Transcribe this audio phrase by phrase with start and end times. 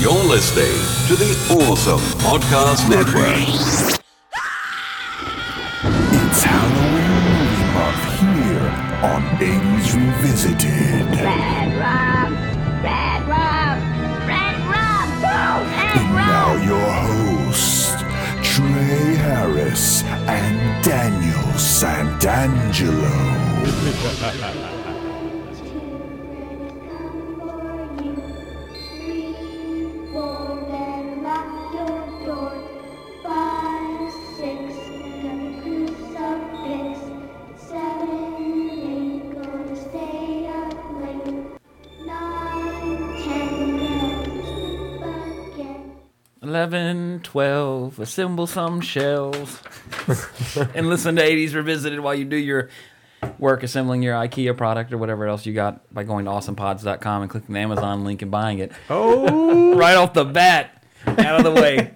[0.00, 1.28] You're listening to the
[1.60, 3.36] Awesome Podcast Network.
[5.84, 8.68] It's Halloween movie month here
[9.04, 11.04] on 80s Revisited.
[11.20, 12.32] Red rum,
[12.82, 13.76] red rum,
[14.26, 17.92] red rum, woo, red And now your hosts,
[18.42, 23.12] Trey Harris and Daniel Santangelo.
[48.02, 49.60] assemble some shells.
[50.74, 52.68] and listen to 80s Revisited while you do your
[53.38, 57.30] work assembling your IKEA product or whatever else you got by going to awesomepods.com and
[57.30, 58.72] clicking the Amazon link and buying it.
[58.88, 59.74] Oh!
[59.76, 61.92] right off the bat, out of the way.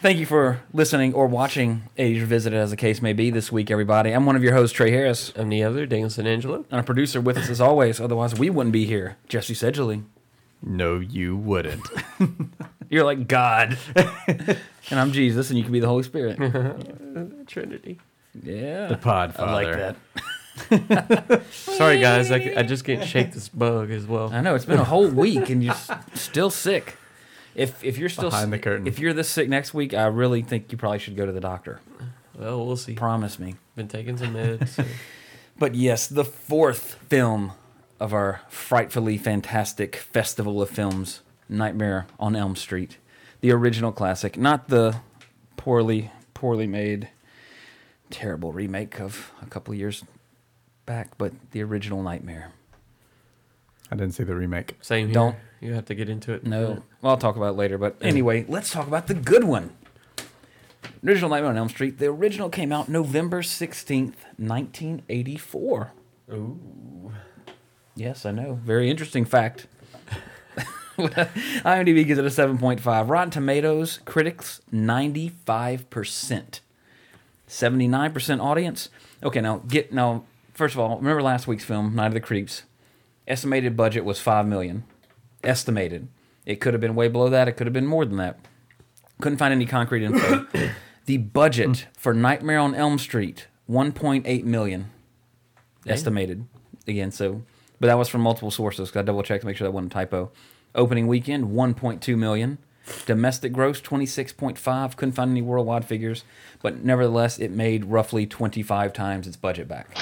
[0.00, 3.70] Thank you for listening or watching 80s Revisited, as the case may be, this week,
[3.70, 4.10] everybody.
[4.10, 6.64] I'm one of your hosts, Trey Harris, I'm the other, Daniel Santangelo.
[6.72, 8.00] and a producer with us as always.
[8.00, 9.16] Otherwise, we wouldn't be here.
[9.28, 10.02] Jesse Sedgley.
[10.60, 11.86] No, you wouldn't.
[12.90, 13.78] You're like God.
[14.90, 16.36] and I'm Jesus, and you can be the Holy Spirit.
[17.46, 17.98] Trinity.
[18.42, 18.86] Yeah.
[18.88, 19.38] The Podfather.
[19.40, 19.96] I like
[20.70, 21.42] that.
[21.52, 22.30] Sorry, guys.
[22.30, 24.30] I just can't shake this bug as well.
[24.32, 26.96] I know it's been a whole week and you're s- still sick.
[27.54, 28.86] If if you're still Behind the curtain.
[28.86, 31.40] if you're this sick next week, I really think you probably should go to the
[31.40, 31.80] doctor.
[32.38, 32.94] Well, we'll see.
[32.94, 33.56] Promise me.
[33.76, 34.68] Been taking some meds.
[34.68, 34.84] so-
[35.58, 37.52] But yes, the fourth film
[38.00, 42.96] of our frightfully fantastic festival of films, Nightmare on Elm Street,
[43.42, 44.96] the original classic, not the
[45.58, 47.08] poorly poorly made,
[48.10, 50.02] terrible remake of a couple years
[50.86, 52.52] back, but the original Nightmare.
[53.90, 54.76] I didn't see the remake.
[54.80, 55.14] Same here.
[55.14, 56.44] Don't- You have to get into it.
[56.44, 57.78] No, well, I'll talk about it later.
[57.78, 59.70] But anyway, let's talk about the good one.
[61.06, 61.98] Original Nightmare on Elm Street.
[61.98, 65.92] The original came out November sixteenth, nineteen eighty-four.
[66.32, 67.12] Ooh.
[67.94, 68.54] Yes, I know.
[68.64, 69.66] Very interesting fact.
[71.64, 73.10] IMDb gives it a seven point five.
[73.10, 76.60] Rotten Tomatoes critics ninety-five percent,
[77.46, 78.88] seventy-nine percent audience.
[79.22, 80.24] Okay, now get now.
[80.54, 82.62] First of all, remember last week's film, Night of the Creeps.
[83.26, 84.84] Estimated budget was five million.
[85.44, 86.08] Estimated.
[86.44, 87.48] It could have been way below that.
[87.48, 88.38] It could have been more than that.
[89.20, 90.46] Couldn't find any concrete info.
[91.06, 94.90] the budget for Nightmare on Elm Street, one point eight million
[95.86, 96.46] estimated
[96.86, 97.10] again.
[97.10, 97.42] So,
[97.80, 98.90] but that was from multiple sources.
[98.90, 100.30] 'cause I double checked to make sure that wasn't a typo.
[100.74, 102.58] Opening weekend, 1.2 million.
[103.06, 104.96] Domestic gross, 26.5.
[104.96, 106.24] Couldn't find any worldwide figures,
[106.62, 109.96] but nevertheless, it made roughly 25 times its budget back.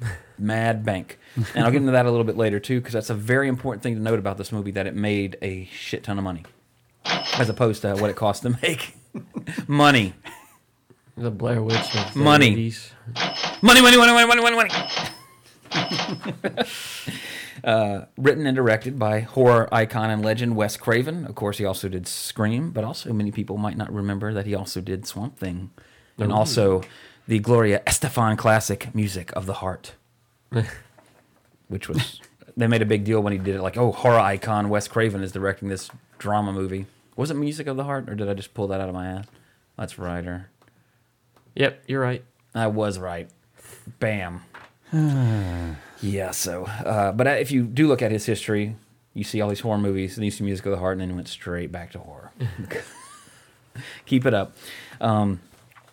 [0.38, 1.18] Mad bank,
[1.54, 3.82] and I'll get into that a little bit later too, because that's a very important
[3.82, 6.44] thing to note about this movie that it made a shit ton of money,
[7.36, 8.94] as opposed to what it cost to make.
[9.68, 10.14] money,
[11.18, 12.70] The Blair Witch of the Money.
[12.70, 12.90] 80s.
[13.60, 14.70] money, money, money, money, money, money.
[17.64, 21.26] uh, written and directed by horror icon and legend Wes Craven.
[21.26, 24.54] Of course, he also did Scream, but also many people might not remember that he
[24.54, 25.70] also did Swamp Thing,
[26.18, 26.82] and also
[27.26, 29.94] the Gloria Estefan classic "Music of the Heart,"
[31.68, 32.20] which was
[32.56, 33.62] they made a big deal when he did it.
[33.62, 36.86] Like, oh, horror icon Wes Craven is directing this drama movie.
[37.16, 39.06] Was it "Music of the Heart" or did I just pull that out of my
[39.06, 39.26] ass?
[39.76, 40.50] That's writer.
[41.54, 42.24] Yep, you're right.
[42.54, 43.28] I was right.
[43.98, 44.42] Bam.
[46.02, 46.30] yeah.
[46.30, 48.76] So, uh, but if you do look at his history,
[49.14, 51.10] you see all these horror movies, and you see Music of the Heart, and then
[51.10, 52.32] he went straight back to horror.
[54.06, 54.56] Keep it up.
[55.00, 55.40] Um,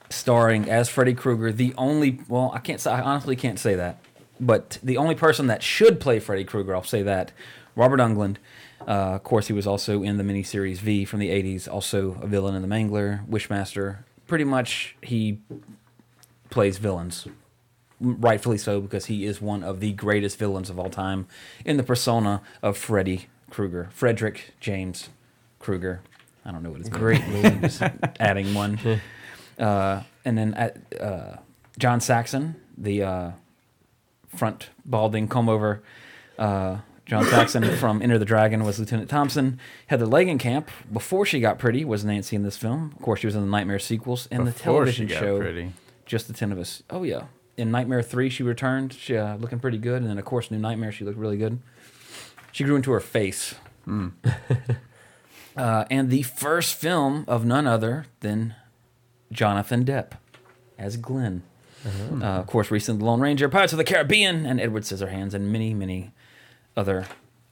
[0.10, 4.00] starring as Freddy Krueger, the only well, I can't say I honestly can't say that,
[4.40, 7.32] but the only person that should play Freddy Krueger, I'll say that,
[7.76, 8.38] Robert Englund.
[8.82, 12.28] Uh, of course, he was also in the miniseries V from the '80s, also a
[12.28, 14.00] villain in The Mangler, Wishmaster.
[14.28, 15.40] Pretty much, he
[16.50, 17.28] plays villains,
[18.00, 21.28] rightfully so, because he is one of the greatest villains of all time
[21.66, 25.10] in the persona of Freddy Krueger, Frederick James
[25.60, 26.02] Krueger.
[26.46, 27.82] I don't know what his Great name is.
[28.20, 28.80] Adding one.
[29.60, 31.38] Uh, and then at, uh,
[31.78, 33.32] John Saxon, the uh,
[34.36, 35.82] front balding comb over.
[36.38, 39.60] Uh, John Saxon from Enter the Dragon was Lieutenant Thompson.
[39.88, 42.94] Heather Langenkamp, before she got pretty, was Nancy in this film.
[42.96, 45.40] Of course, she was in the Nightmare sequels and the Before she television got show.
[45.40, 45.74] pretty.
[46.06, 46.84] Just the ten of us.
[46.90, 47.24] Oh yeah.
[47.58, 48.94] In Nightmare three, she returned.
[48.94, 51.60] She uh, looking pretty good, and then of course, New Nightmare, she looked really good.
[52.52, 53.56] She grew into her face.
[55.58, 58.56] uh, and the first film of none other than
[59.32, 60.12] Jonathan Depp
[60.78, 61.44] as Glenn.
[62.22, 65.74] Uh, of course, recent Lone Ranger, Pirates of the Caribbean, and Edward Scissorhands, and many,
[65.74, 66.12] many
[66.76, 67.06] other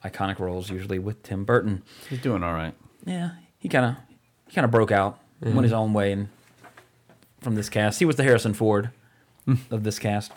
[0.04, 1.84] iconic roles, usually with Tim Burton.
[2.10, 2.74] He's doing all right.
[3.06, 3.96] Yeah, he kind of
[4.48, 6.28] he kind of broke out, went his own way, and
[7.40, 8.90] from this cast, he was the Harrison Ford
[9.72, 10.32] of this cast.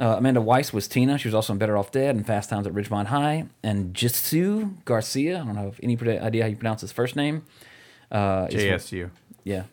[0.00, 1.18] Uh, Amanda Weiss was Tina.
[1.18, 3.46] She was also in Better Off Dead and Fast Times at Ridgemont High.
[3.62, 5.40] And Jsu Garcia.
[5.42, 7.44] I don't have any idea how you pronounce his first name.
[8.10, 9.10] Uh, JSU.
[9.44, 9.64] Yeah.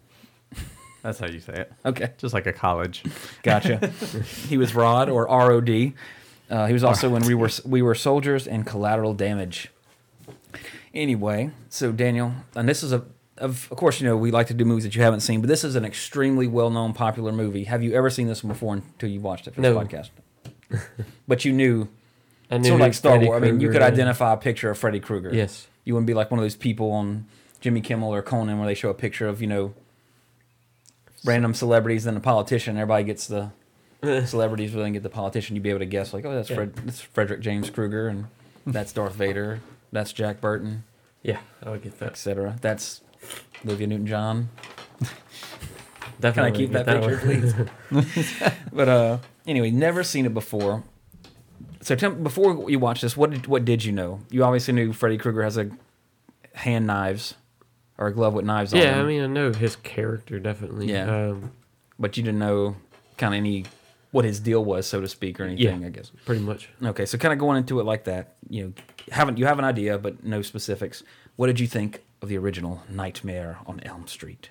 [1.01, 1.73] That's how you say it.
[1.85, 2.11] Okay.
[2.17, 3.03] Just like a college.
[3.43, 3.87] Gotcha.
[4.47, 5.93] he was Rod or ROD.
[6.49, 9.69] Uh, he was also when we were we were soldiers and collateral damage.
[10.93, 13.05] Anyway, so Daniel, and this is a
[13.39, 15.47] of, of course you know we like to do movies that you haven't seen, but
[15.47, 17.63] this is an extremely well known popular movie.
[17.65, 19.79] Have you ever seen this one before until you watched it for this No.
[19.79, 20.09] podcast?
[21.27, 21.87] but you knew,
[22.51, 23.41] I knew sort of like Star Freddy Wars.
[23.43, 25.33] I mean, you could identify a picture of Freddy Krueger.
[25.33, 25.67] Yes.
[25.85, 27.25] You wouldn't be like one of those people on
[27.61, 29.73] Jimmy Kimmel or Conan where they show a picture of you know
[31.25, 32.77] random celebrities and a politician.
[32.77, 33.51] Everybody gets the
[34.25, 35.55] celebrities, but then get the politician.
[35.55, 36.55] You'd be able to guess like, oh, that's Yeah.
[36.57, 38.25] Fred, that's Frederick James Krueger, and
[38.65, 39.59] that's Darth Vader.
[39.91, 40.83] That's Jack Burton,
[41.23, 42.09] Yeah, I would get that.
[42.11, 42.57] etc.
[42.61, 43.01] That's
[43.65, 44.49] Olivia Newton-John.
[44.99, 47.09] Can I Definitely keep that one.
[47.09, 48.51] picture, please?
[48.73, 49.17] but uh,
[49.47, 50.83] anyway, never seen it before.
[51.81, 54.19] So tell, before you watch this, what did, what did you know?
[54.29, 55.69] You obviously knew Freddy Krueger has a
[56.53, 57.35] hand knives
[57.97, 58.99] or a glove with knives on Yeah.
[58.99, 60.91] I mean, I know his character definitely.
[60.91, 61.29] Yeah.
[61.29, 61.51] Um,
[61.97, 62.75] but you didn't know
[63.17, 63.65] kind of any
[64.11, 65.81] what his deal was, so to speak, or anything.
[65.81, 65.87] Yeah.
[65.87, 66.11] I guess.
[66.25, 66.69] pretty much.
[66.83, 68.73] Okay, so kind of going into it like that, you know,
[69.11, 71.03] haven't you have an idea, but no specifics.
[71.35, 74.49] What did you think of the original Nightmare on Elm Street?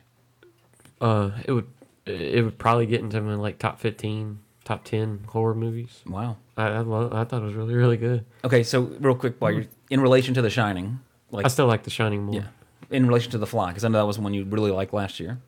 [1.01, 1.67] Uh, it would
[2.07, 6.03] it would probably get into my like top fifteen, top ten horror movies.
[6.07, 6.37] Wow.
[6.57, 8.25] I I, love, I thought it was really really good.
[8.45, 11.01] Okay, so real quick, while you're in relation to The Shining,
[11.31, 12.35] like I still like The Shining more.
[12.37, 12.47] yeah,
[12.91, 15.21] in relation to The Fly, because I know that was one you really liked last
[15.21, 15.39] year.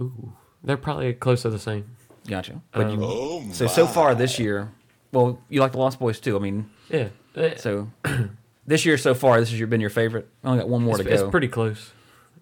[0.00, 0.32] Ooh,
[0.64, 1.96] they're probably close to the same.
[2.26, 2.60] Gotcha.
[2.72, 4.70] But Um, you, so so far this year,
[5.12, 6.36] well, you like The Lost Boys too.
[6.36, 7.08] I mean, Yeah.
[7.56, 7.90] So
[8.66, 10.28] this year so far, this has your, been your favorite.
[10.44, 11.22] I only got one more it's, to go.
[11.22, 11.92] it's pretty close.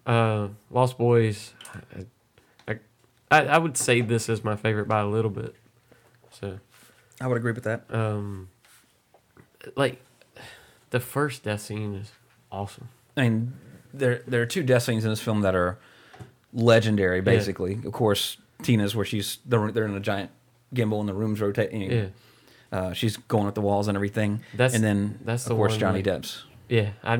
[0.05, 1.53] Uh, Lost Boys.
[2.67, 2.75] I,
[3.31, 5.55] I I would say this is my favorite by a little bit.
[6.31, 6.59] So,
[7.19, 7.83] I would agree with that.
[7.93, 8.49] um,
[9.75, 10.01] like
[10.89, 12.11] the first death scene is
[12.51, 12.89] awesome.
[13.15, 13.53] I mean,
[13.93, 15.79] there there are two death scenes in this film that are
[16.53, 17.21] legendary.
[17.21, 20.31] Basically, of course, Tina's where she's they're, they're in a giant
[20.73, 21.89] gimbal and the room's rotating.
[21.89, 22.05] Yeah.
[22.71, 24.41] Uh, she's going up the walls and everything.
[24.53, 26.43] That's- and then that's of the course one, Johnny like- Depp's.
[26.69, 27.19] Yeah, I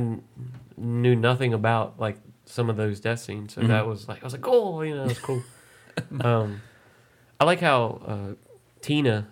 [0.78, 3.70] knew nothing about like some of those death scenes, so Mm-hmm.
[3.72, 5.44] that was like I was like, oh, you know, it was cool.
[6.22, 6.62] um,
[7.40, 8.34] I like how uh,
[8.82, 9.28] Tina,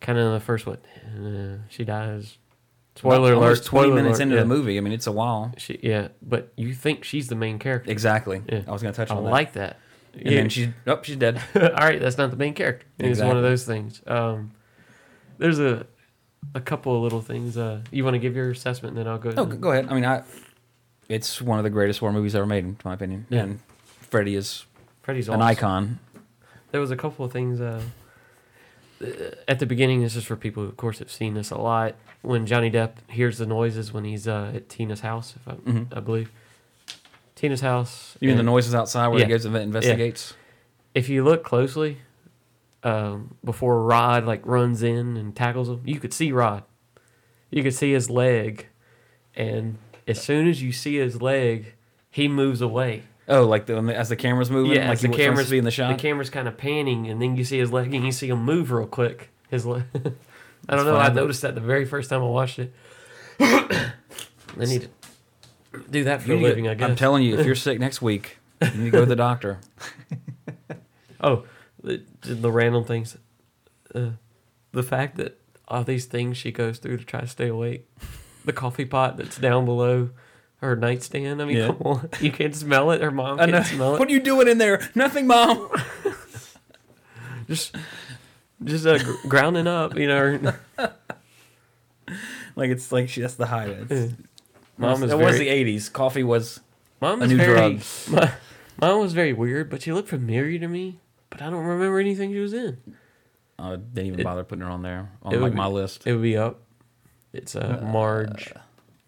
[0.00, 0.78] kind of in the first one,
[1.18, 2.36] uh, she dies.
[2.96, 3.64] Spoiler About alert!
[3.64, 4.40] Twenty spoiler minutes alert, into yeah.
[4.42, 4.76] the movie.
[4.78, 5.52] I mean, it's a while.
[5.56, 7.90] She, yeah, but you think she's the main character.
[7.90, 8.42] Exactly.
[8.48, 8.60] Yeah.
[8.68, 9.30] I was going to touch I on that.
[9.30, 9.78] I like that.
[10.12, 11.42] And then she's oh, she's dead.
[11.56, 12.86] all right, that's not the main character.
[13.00, 14.00] It's one of those things.
[14.06, 14.52] Um,
[15.38, 15.86] there's a
[16.54, 17.56] a couple of little things.
[17.56, 19.32] Uh, you want to give your assessment, and then I'll go.
[19.36, 19.60] Oh, ahead.
[19.60, 19.86] go ahead.
[19.90, 20.22] I mean, I.
[21.08, 23.26] It's one of the greatest horror movies ever made, in my opinion.
[23.28, 23.42] Yeah.
[23.42, 23.60] And
[24.10, 24.64] Freddy is
[25.02, 25.42] Freddy's an awesome.
[25.46, 25.98] icon.
[26.72, 27.82] there was a couple of things uh,
[29.02, 29.06] uh,
[29.46, 30.00] at the beginning.
[30.02, 31.94] This is for people who, of course, have seen this a lot.
[32.22, 35.94] When Johnny Depp hears the noises when he's uh, at Tina's house, if I, Mhm.
[35.94, 36.30] I believe
[37.34, 38.16] Tina's house.
[38.20, 39.26] You mean the noises outside where Yeah.
[39.26, 40.32] he goes and investigates?
[40.94, 41.98] If you look closely,
[42.84, 46.62] um, before Rod like runs in and tackles him, you could see Rod.
[47.50, 48.66] You could see his leg,
[49.34, 51.74] and as soon as you see his leg,
[52.10, 53.04] he moves away.
[53.26, 55.96] Oh, like the as the camera's moving, Yeah, like the camera's be in the shot.
[55.96, 58.44] The camera's kind of panning, and then you see his leg, and you see him
[58.44, 59.30] move real quick.
[59.48, 59.84] His leg.
[60.68, 60.96] I don't know.
[60.96, 62.72] I noticed that the very first time I watched it.
[63.40, 63.92] I
[64.58, 64.88] need
[65.72, 66.68] to do that for You a living.
[66.68, 66.88] I guess.
[66.88, 69.60] I'm telling you, if you're sick next week, you need to go to the doctor.
[71.20, 71.44] Oh,
[72.24, 73.16] the, random things.
[73.94, 74.10] Uh,
[74.72, 75.38] the fact that
[75.68, 77.88] all these things she goes through to try to stay awake.
[78.44, 80.10] The coffee pot that's down below
[80.56, 81.40] her nightstand.
[81.40, 81.66] I mean, Yeah.
[81.68, 82.08] come on.
[82.20, 83.00] You can't smell it.
[83.00, 83.62] Her mom I can't know.
[83.62, 83.98] smell it.
[83.98, 84.90] What are you doing in there?
[84.94, 85.70] Nothing, mom.
[87.48, 87.74] just
[88.62, 90.52] just uh, grounding up, you know.
[92.56, 93.86] like it's like she, that's the.
[93.88, 94.16] It's, Yeah.
[94.76, 95.92] Mom is it was the '80s.
[95.92, 96.60] Coffee was.
[97.00, 97.82] Mom A new very, drug.
[98.10, 98.32] My,
[98.80, 101.00] mom was very weird, but she looked familiar to me.
[101.36, 102.78] But I don't remember anything she was in.
[103.58, 106.06] I didn't even It- bother putting her on there on it like be- my list.
[106.06, 106.60] It would be up.
[107.32, 108.52] It's uh, Marge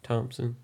[0.03, 0.57] Thompson.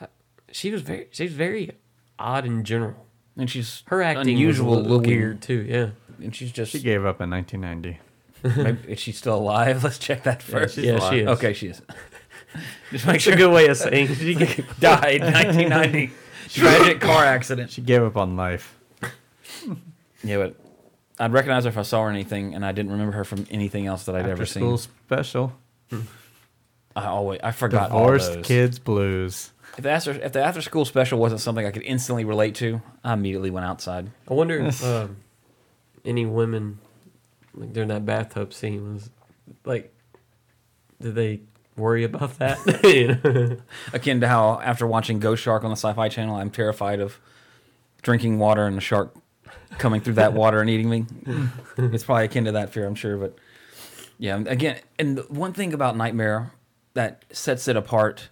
[0.00, 0.06] Uh,
[0.50, 1.72] She was very, she was very
[2.18, 3.06] odd in general.
[3.36, 5.10] and she's Her acting unusual was a looking.
[5.18, 5.66] weird too.
[5.68, 5.90] Yeah,
[6.24, 6.72] and she's just.
[6.72, 8.00] She gave up in 1990.
[8.62, 9.84] maybe, is she still alive?
[9.84, 10.76] Let's check that first.
[10.76, 11.28] she's yeah, she is.
[11.28, 11.82] Okay, she is.
[12.90, 14.32] Just make It's a good way of saying she
[14.80, 16.10] Died 1990.
[16.48, 17.70] Tragic car accident.
[17.70, 18.78] She gave up on life.
[20.26, 20.56] Yeah, but
[21.18, 23.46] I'd recognize her if I saw her in anything, and I didn't remember her from
[23.50, 24.92] anything else that I'd After ever school seen.
[25.06, 25.52] special.
[26.94, 28.46] I always I forgot all Divorced those.
[28.46, 29.52] Kids Blues.
[29.76, 32.80] If the after if the after school special wasn't something I could instantly relate to,
[33.04, 34.10] I immediately went outside.
[34.28, 35.16] I wonder if um,
[36.04, 36.78] any women
[37.54, 39.10] like during that bathtub scene was
[39.64, 39.94] like,
[41.00, 41.40] did they
[41.76, 42.58] worry about that?
[42.84, 43.56] You know?
[43.92, 47.20] Akin to how after watching Ghost Shark on the Sci-Fi Channel, I'm terrified of
[48.02, 49.14] drinking water and the shark
[49.78, 51.06] coming through that water and eating me.
[51.76, 53.16] it's probably akin to that fear, I'm sure.
[53.16, 53.36] But
[54.18, 56.52] yeah, again, and one thing about Nightmare
[56.94, 58.28] that sets it apart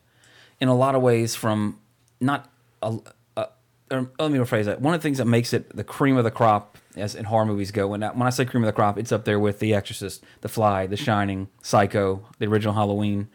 [0.61, 1.79] in a lot of ways from
[2.21, 2.51] not
[2.83, 2.99] a,
[3.37, 3.49] a
[3.91, 4.81] or let me rephrase that.
[4.81, 7.47] One of the things that makes it the cream of the crop as in horror
[7.47, 9.59] movies go, when I, when I say cream of the crop, it's up there with
[9.59, 13.29] The Exorcist, The Fly, The Shining, Psycho, the original Halloween.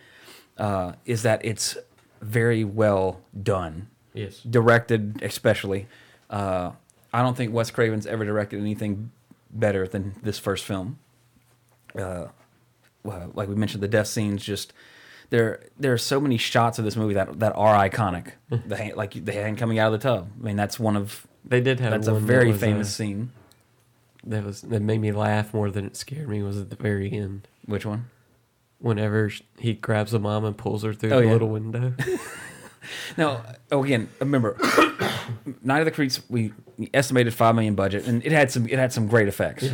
[0.57, 1.77] Uh, is that it's
[2.21, 4.41] very well done yes.
[4.41, 5.87] directed especially.
[6.29, 6.71] Uh,
[7.13, 9.11] I don't think Wes Craven's ever directed anything
[9.51, 10.99] better than this first film.
[11.97, 12.25] Uh,
[13.03, 14.73] well, like we mentioned, the death scenes just
[15.29, 15.63] there.
[15.79, 18.33] There are so many shots of this movie that that are iconic.
[18.49, 20.29] the hand, like the hand coming out of the tub.
[20.39, 22.87] I mean, that's one of They did have that's a one that very was, famous
[22.89, 23.31] uh, scene.
[24.25, 27.11] that was that made me laugh more than it scared me was at the very
[27.11, 27.47] end.
[27.65, 28.09] Which one?
[28.79, 31.31] Whenever he grabs the mom and pulls her through Oh, the yeah.
[31.33, 31.93] little window.
[33.17, 34.57] Now, oh, again, remember,
[35.63, 36.21] Night of the Creeps.
[36.29, 36.53] We
[36.93, 39.69] estimated five million budget, and it had some it had some great effects,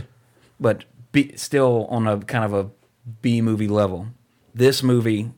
[0.60, 2.70] but be, still on a kind of a
[3.22, 4.08] B movie level.
[4.54, 5.32] This movie,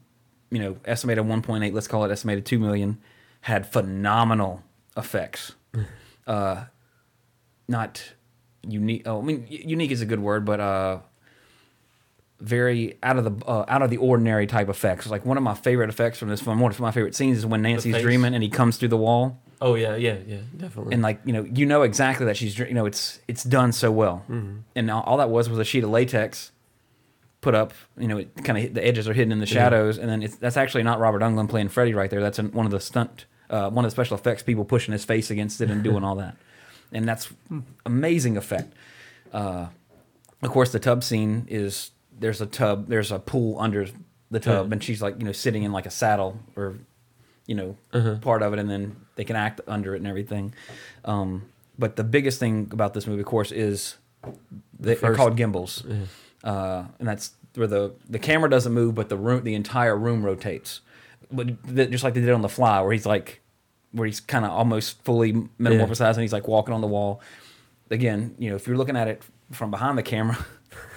[0.50, 1.74] you know, estimated one point eight.
[1.74, 3.00] Let's call it estimated two million.
[3.41, 4.63] Had phenomenal
[4.95, 5.53] effects.
[6.27, 6.65] uh,
[7.67, 8.13] not
[8.67, 9.03] unique.
[9.05, 11.00] Oh, I mean, unique is a good word, but uh,
[12.39, 15.08] very out of the uh, out of the ordinary type effects.
[15.08, 17.46] Like one of my favorite effects from this film, one of my favorite scenes is
[17.46, 20.94] when Nancy's dreaming and he comes through the wall, oh yeah, yeah, yeah, definitely.
[20.94, 23.91] and like you know, you know exactly that she's you know it's it's done so
[23.91, 24.24] well,
[24.75, 26.51] and all, all that was was a sheet of latex
[27.41, 27.74] put up.
[27.98, 30.36] You know, it kind of the edges are hidden in the shadows, and then it's
[30.36, 32.22] that's actually not Robert Englund playing Freddy right there.
[32.22, 35.06] That's an, one of the stunt, uh, one of the special effects people pushing his
[35.06, 36.36] face against it and doing all that,
[36.91, 37.29] and that's
[37.86, 38.74] amazing effect.
[39.34, 39.67] Uh,
[40.44, 43.88] of course, the tub scene is there's a tub, there's a pool under
[44.31, 44.74] the tub, Yeah.
[44.74, 46.75] and she's like you know sitting in like a saddle or
[47.45, 50.53] you know part of it, and then they can act under it and everything.
[51.05, 51.43] Um,
[51.79, 54.31] but the biggest thing about this movie, of course, is they,
[54.79, 55.83] they're first- called gimbals,
[56.43, 60.24] uh, and that's where the the camera doesn't move, but the room, the entire room
[60.25, 60.81] rotates,
[61.31, 63.41] but th- just like they did on The Fly, where he's like,
[63.91, 67.21] where he's kind of almost fully metamorphosized, and he's like walking on the wall.
[67.89, 70.38] Again, you know, if you're looking at it from behind the camera,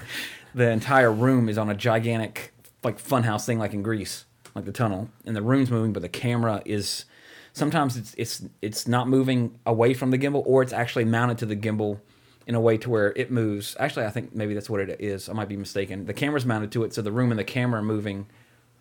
[0.54, 2.52] the entire room is on a gigantic
[2.82, 6.08] like funhouse thing like in Greece, like the tunnel, and the room's moving, but the
[6.08, 7.04] camera is
[7.52, 11.46] sometimes it's it's it's not moving away from the gimbal, or it's actually mounted to
[11.46, 12.00] the gimbal
[12.46, 13.76] in a way to where it moves.
[13.78, 15.28] Actually, I think maybe that's what it is.
[15.28, 16.06] I might be mistaken.
[16.06, 18.26] The camera's mounted to it, so the room and the camera are moving,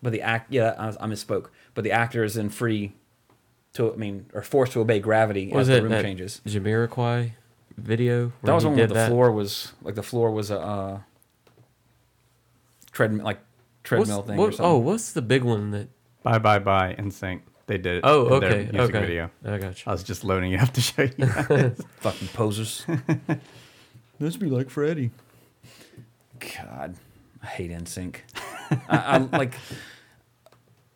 [0.02, 1.46] but the act yeah, I, I misspoke.
[1.74, 2.94] But the actor is in free
[3.74, 6.40] to I mean or forced to obey gravity as the room that changes.
[6.46, 7.32] Jamiroquai
[7.76, 8.32] video?
[8.42, 9.08] That was one where the that?
[9.08, 11.00] floor was like the floor was a uh,
[13.00, 13.38] treadmill, like
[13.82, 14.36] treadmill What's- thing.
[14.36, 14.66] what- or oh, something.
[14.66, 15.88] oh, what's the big one that?
[16.22, 17.40] Bye bye bye NSYNC.
[17.66, 18.00] They did it.
[18.04, 19.00] Oh, in their okay, music okay.
[19.06, 19.30] video.
[19.44, 19.84] I got you.
[19.86, 21.26] I was just loading it up to show you.
[22.00, 22.84] fucking posers.
[24.20, 25.12] Let's be like Freddy.
[26.40, 26.96] God,
[27.42, 28.16] I hate NSYNC.
[28.70, 29.54] I, I like,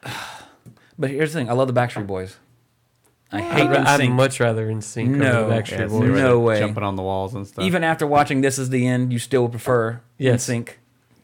[0.98, 2.36] but here's the thing: I love the Backstreet Boys.
[3.32, 5.30] I hate I'd, I'd much rather NSYNC No.
[5.44, 6.08] over the Backstreet Yeah, Boys.
[6.10, 6.58] No way.
[6.60, 7.64] Jumping on the walls and stuff.
[7.64, 10.46] Even after watching "This Is the End," you still prefer Yes.
[10.46, 10.70] NSYNC.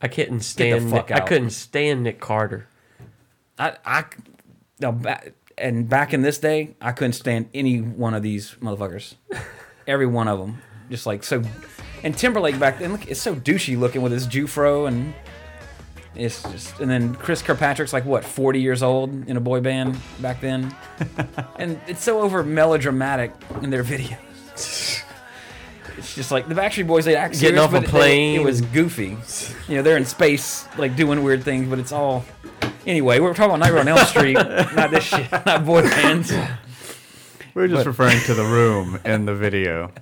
[0.02, 0.90] I couldn't stand.
[0.90, 2.66] Nick, I couldn't stand Nick Carter.
[3.59, 4.04] I, I,
[4.80, 9.14] now back and back in this day, I couldn't stand any one of these motherfuckers.
[9.87, 11.42] Every one of them, just like so.
[12.02, 15.12] And Timberlake back then, look, it's so douchey looking with his Jufro and
[16.14, 16.80] it's just.
[16.80, 20.75] And then Chris Kirkpatrick's like what, forty years old in a boy band back then,
[21.57, 24.16] and it's so over melodramatic in their videos.
[26.00, 27.04] It's just like the Backstreet Boys.
[27.04, 28.40] They act Getting serious, off a but they- plane.
[28.40, 29.16] it was goofy.
[29.69, 32.25] You know, they're in space, like doing weird things, but it's all.
[32.87, 34.33] Anyway, we're talking about Nightmare on Elm Street,
[34.75, 36.33] not this shit, not boy bands.
[37.54, 39.92] We were just but- referring to the room in the video.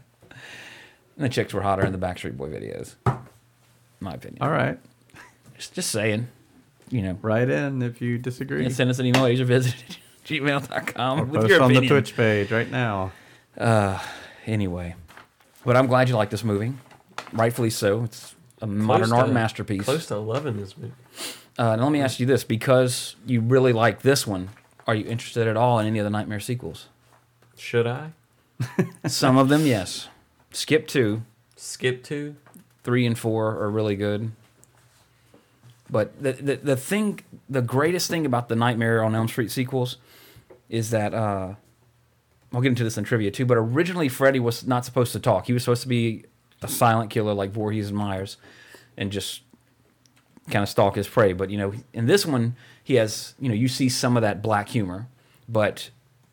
[1.16, 2.94] the chicks were hotter in the Backstreet Boy videos.
[4.00, 4.40] My opinion.
[4.40, 4.78] All right.
[5.56, 6.28] Just, just saying.
[6.90, 8.64] You know, Write in if you disagree.
[8.64, 11.82] and send us an email at gmail.com Or with post your on opinion.
[11.82, 13.10] the Twitch page right now.
[13.58, 13.98] Uh,
[14.46, 14.94] anyway,
[15.64, 16.72] but I'm glad you like this movie.
[17.32, 18.04] Rightfully so.
[18.04, 19.84] It's a modern Close art masterpiece.
[19.84, 20.92] Close to eleven this week.
[21.58, 24.50] Uh, and let me ask you this: because you really like this one,
[24.86, 26.88] are you interested at all in any of the Nightmare sequels?
[27.56, 28.12] Should I
[29.06, 30.08] Some of them, yes.
[30.52, 31.22] Skip two,
[31.56, 32.36] skip two.
[32.84, 34.32] three, and four are really good.
[35.90, 39.96] But the, the the thing, the greatest thing about the Nightmare on Elm Street sequels
[40.68, 41.54] is that uh,
[42.52, 43.46] I'll get into this in trivia too.
[43.46, 45.46] But originally, Freddy was not supposed to talk.
[45.46, 46.24] He was supposed to be
[46.62, 48.36] a silent killer like Voorhees and Myers,
[48.96, 49.42] and just
[50.50, 51.32] kind of stalk his prey.
[51.32, 54.42] But you know, in this one, he has you know you see some of that
[54.42, 55.08] black humor,
[55.48, 55.90] but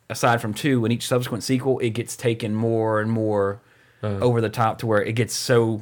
[0.10, 3.60] aside from two, in each subsequent sequel, it gets taken more and more
[4.04, 5.82] over the top to where it gets so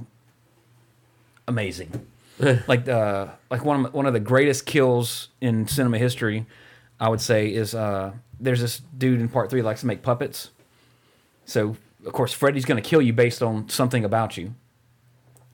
[1.48, 2.08] amazing.
[2.68, 6.46] like uh, like one of one of the greatest kills in cinema history,
[7.00, 10.51] I would say is uh, there's this dude in part three likes to make puppets.
[11.45, 14.53] So of course Freddy's going to kill you based on something about you.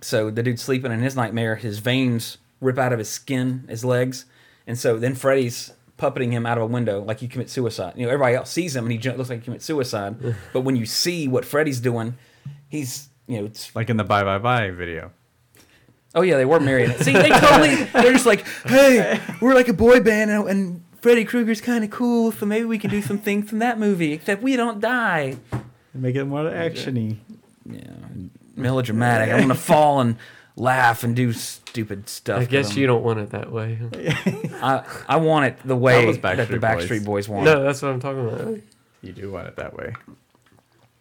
[0.01, 3.85] So the dude's sleeping in his nightmare, his veins rip out of his skin, his
[3.85, 4.25] legs,
[4.65, 7.93] and so then Freddy's puppeting him out of a window like he commits suicide.
[7.95, 10.75] You know, everybody else sees him and he looks like he commits suicide, but when
[10.75, 12.15] you see what Freddy's doing,
[12.69, 15.11] he's you know it's Like in the Bye Bye Bye video.
[16.15, 16.95] Oh yeah, they were married.
[16.97, 21.25] See, they totally they're just like, hey, we're like a boy band, and, and Freddy
[21.25, 24.41] Krueger's kind of cool, so maybe we can do some things from that movie, except
[24.41, 25.37] we don't die.
[25.93, 27.17] Make it more actiony.
[27.65, 27.91] Yeah,
[28.55, 29.33] melodramatic.
[29.33, 30.17] I'm gonna fall and
[30.55, 32.41] laugh and do stupid stuff.
[32.41, 33.79] I guess you don't want it that way.
[34.61, 37.27] I I want it the way was that, the Backstreet Backstreet Boys.
[37.27, 37.45] Boys want.
[37.45, 38.57] No, that's what I'm talking about.
[39.01, 39.93] You do want it that way.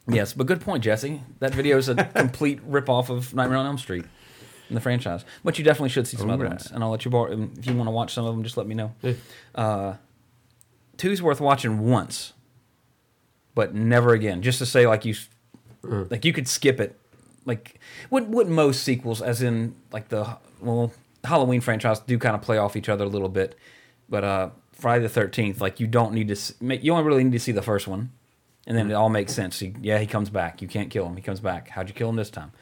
[0.06, 1.20] Yes, but good point, Jesse.
[1.40, 4.06] That video is a complete ripoff of Nightmare on Elm Street
[4.68, 5.24] in the franchise.
[5.44, 6.60] But you definitely should see some other Alright.
[6.60, 7.32] ones, and I'll let you borrow.
[7.58, 8.94] If you want to watch some of them, just let me know.
[9.02, 9.12] Yeah.
[9.54, 9.94] Uh,
[10.96, 12.32] two's worth watching once,
[13.54, 14.42] but never again.
[14.42, 15.14] Just to say, like you,
[15.82, 16.98] like you could skip it.
[17.44, 17.78] Like
[18.10, 20.92] what what most sequels, as in like the well
[21.24, 23.56] Halloween franchise, do kind of play off each other a little bit,
[24.08, 26.34] but uh, Friday the Thirteenth, like you don't need to.
[26.34, 28.10] s- make- You only really need to see the first one,
[28.66, 29.62] and then it all makes sense.
[29.62, 30.60] You, yeah, he comes back.
[30.60, 31.16] You can't kill him.
[31.16, 31.70] He comes back.
[31.70, 32.52] How'd you kill him this time?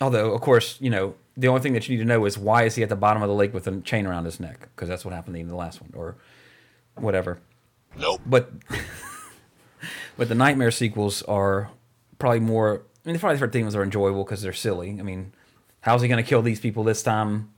[0.00, 2.64] Although, of course, you know the only thing that you need to know is why
[2.64, 4.68] is he at the bottom of the lake with a chain around his neck?
[4.74, 6.16] Because that's what happened in the last one, or
[6.96, 7.38] whatever.
[7.98, 8.20] Nope.
[8.26, 8.50] But
[10.16, 11.70] but the nightmare sequels are
[12.18, 12.82] probably more.
[13.04, 14.96] I mean, the Friday the Thirteenth are enjoyable because they're silly.
[14.98, 15.32] I mean,
[15.80, 17.50] how's he going to kill these people this time?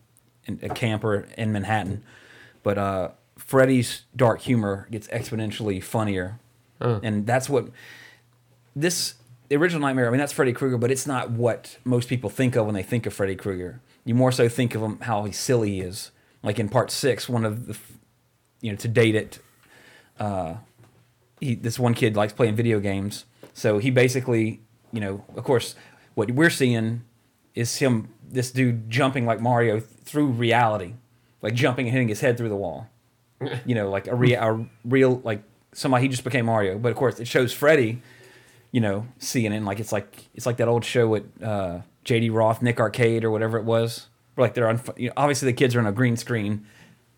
[0.44, 2.02] In a camper in Manhattan,
[2.64, 6.40] but uh, Freddy's dark humor gets exponentially funnier,
[7.04, 7.68] and that's what
[8.74, 9.14] this
[9.48, 10.06] the original Nightmare.
[10.06, 12.82] I mean, that's Freddy Krueger, but it's not what most people think of when they
[12.82, 13.80] think of Freddy Krueger.
[14.04, 16.10] You more so think of him how silly he is.
[16.42, 17.78] Like in Part Six, one of the,
[18.60, 19.38] you know to date it
[20.18, 20.54] uh,
[21.40, 23.24] he, this one kid likes playing video games.
[23.54, 24.60] So he basically,
[24.92, 25.74] you know, of course,
[26.14, 27.02] what we're seeing
[27.54, 30.94] is him, this dude jumping like Mario through reality,
[31.42, 32.88] like jumping and hitting his head through the wall.
[33.66, 36.78] You know, like a, a real, like somebody, he just became Mario.
[36.78, 38.00] But of course, it shows Freddy,
[38.72, 39.06] you know.
[39.34, 43.22] And like, it's like, it's like that old show with uh, JD Roth, Nick Arcade,
[43.22, 44.08] or whatever it was.
[44.34, 46.66] Where like they're on, you know, obviously the kids are on a green screen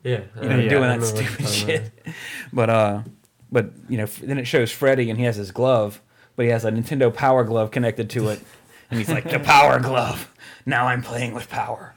[0.02, 2.14] Yeah, you know, Yeah, doing that know what you're stupid shit.
[2.52, 3.02] But uh,
[3.50, 6.02] but you know, f- then it shows Freddy and he has his glove,
[6.36, 8.42] but he has a Nintendo Power Glove connected to it,
[8.90, 10.30] and he's like the Power Glove.
[10.66, 11.94] Now I'm playing with power.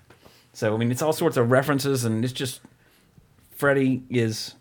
[0.54, 2.62] So I mean, it's all sorts of references, and it's just
[3.52, 4.54] Freddy is.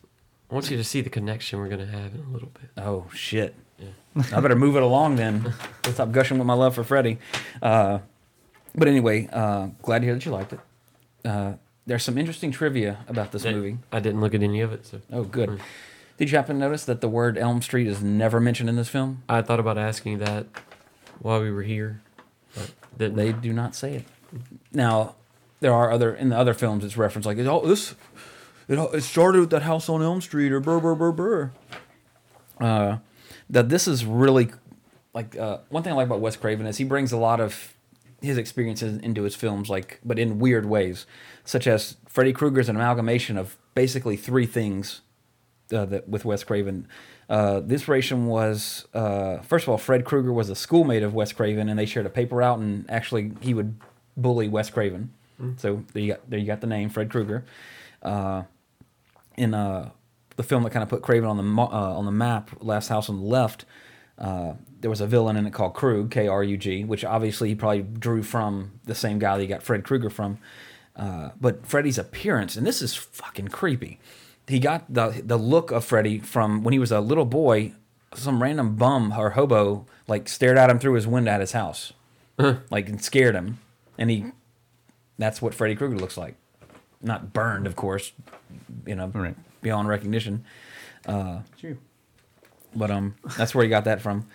[0.51, 2.71] I want you to see the connection we're gonna have in a little bit.
[2.79, 3.55] Oh shit!
[4.33, 5.53] I better move it along then.
[5.85, 7.19] Stop gushing with my love for Freddy.
[7.63, 7.99] Uh,
[8.75, 10.61] but anyway, uh, glad to hear that you liked it.
[11.25, 11.55] Uh,
[11.87, 13.79] there's some interesting trivia about this movie.
[13.93, 15.61] I didn't look at any of it, so Oh, good.
[16.19, 18.89] Did you happen to notice that the word Elm Street is never mentioned in this
[18.89, 19.23] film?
[19.29, 20.47] I thought about asking that
[21.21, 22.01] while we were here,
[22.55, 23.17] but didn't.
[23.17, 24.05] They do not say it.
[24.73, 25.15] Now,
[25.61, 26.85] there are other in the other films.
[26.85, 27.95] It's referenced like, "Oh, this
[28.67, 31.53] it, it started with that house on Elm Street," or "Burr, burr, burr, burr."
[32.59, 32.97] Uh,
[33.51, 34.51] that this is really
[35.15, 37.75] like uh, one thing I like about Wes Craven is he brings a lot of
[38.21, 41.07] his experiences into his films, like but in weird ways,
[41.45, 45.01] such as Freddy Krueger's an amalgamation of basically three things
[45.73, 46.87] uh, that with Wes Craven.
[47.29, 51.33] Uh, the inspiration was uh, first of all, Fred Krueger was a schoolmate of Wes
[51.33, 53.77] Craven, and they shared a paper out, and actually he would
[54.17, 55.13] bully Wes Craven.
[55.59, 57.45] So there you got there you got the name Fred Krueger.
[58.03, 58.43] Uh,
[59.37, 59.91] in uh,
[60.37, 63.09] the film that kind of put Craven on the uh, on the map, Last House
[63.09, 63.65] on the Left,
[64.19, 67.49] uh, there was a villain in it called Krug, K R U G, which obviously
[67.49, 70.39] he probably drew from the same guy that he got Fred Krueger from.
[70.95, 73.99] Uh, but Freddy's appearance, and this is fucking creepy.
[74.49, 77.73] He got the the look of Freddy from when he was a little boy.
[78.15, 81.93] Some random bum or hobo like stared at him through his window at his house,
[82.71, 83.59] like and scared him,
[83.99, 84.27] and he.
[85.19, 86.37] That's what Freddy Krueger looks like.
[87.03, 88.13] Not burned, of course,
[88.87, 89.37] you know, Right.
[89.67, 90.45] Beyond recognition.
[91.07, 91.41] Uh,
[92.75, 94.27] but um, that's where he got that from.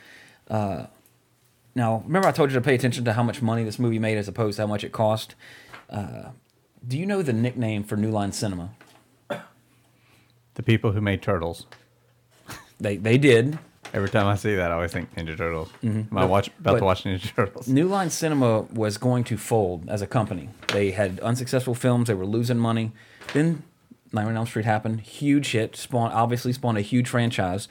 [0.50, 0.88] Uh,
[1.74, 4.18] now, remember I told you to pay attention to how much money this movie made
[4.18, 5.36] as opposed to how much it cost.
[5.90, 6.32] Uh,
[6.86, 8.72] Do you know the nickname for New Line Cinema?
[10.56, 11.66] The people who made turtles.
[12.80, 13.58] They they did.
[13.94, 15.70] Every time I see that, I always think Ninja Turtles.
[15.84, 17.68] Am I watch about but- to watch Ninja Turtles?
[17.68, 20.50] New Line Cinema was going to fold as a company.
[20.74, 22.08] They had unsuccessful films.
[22.08, 22.92] They were losing money.
[23.34, 23.64] Then
[24.14, 25.02] Nightmare on Elm Street happened.
[25.02, 25.76] Huge hit.
[25.76, 27.68] Spawned obviously spawned a huge franchise.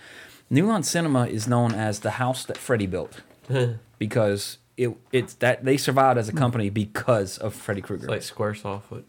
[0.48, 3.20] New Line Cinema is known as the house that Freddy built
[3.98, 8.12] because it it's that they survived as a company because of Freddy Krueger.
[8.14, 8.82] It's like Squaresoft.
[8.90, 9.04] But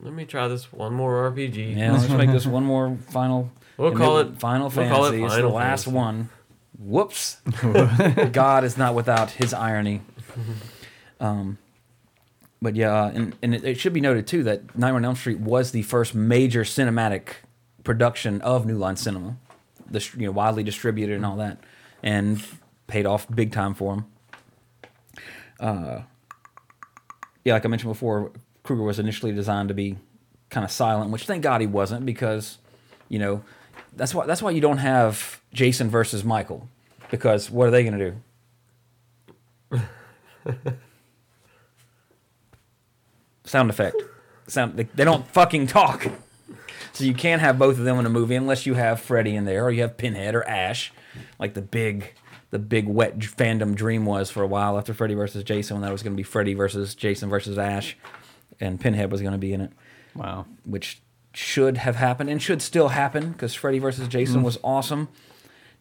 [0.00, 1.76] let me try this one more RPG.
[1.76, 3.50] Yeah, let's make this one more final.
[3.76, 5.24] We'll call it- Final we'll call it Fantasy.
[5.24, 5.96] it's Final the last Fantasy.
[5.96, 6.28] one.
[6.78, 7.38] Whoops.
[8.32, 10.00] God is not without his irony.
[11.18, 11.58] Um,
[12.62, 15.40] but yeah, and, and it, it should be noted too that Nightmare on Elm Street
[15.40, 17.28] was the first major cinematic
[17.82, 19.36] production of New Line Cinema,
[19.90, 21.58] the you know widely distributed and all that,
[22.02, 22.42] and
[22.86, 24.06] paid off big time for him.
[25.60, 26.02] Uh,
[27.44, 29.96] yeah, like I mentioned before, Krueger was initially designed to be
[30.50, 32.58] kind of silent, which thank God he wasn't because,
[33.08, 33.44] you know,
[33.94, 36.68] that's why that's why you don't have Jason versus Michael
[37.10, 38.16] because what are they going to
[39.70, 39.82] do?
[43.54, 44.02] Sound effect.
[44.48, 46.08] Sound they, they don't fucking talk.
[46.92, 49.44] So you can't have both of them in a movie unless you have Freddy in
[49.44, 50.92] there or you have Pinhead or Ash,
[51.38, 52.14] like the big
[52.50, 55.92] the big wet fandom dream was for a while after Freddy versus Jason when that
[55.92, 57.96] was going to be Freddy versus Jason versus Ash,
[58.58, 59.70] and Pinhead was going to be in it
[60.16, 60.46] Wow.
[60.64, 61.00] which
[61.32, 64.46] should have happened and should still happen because Freddy versus Jason mm.
[64.46, 65.10] was awesome,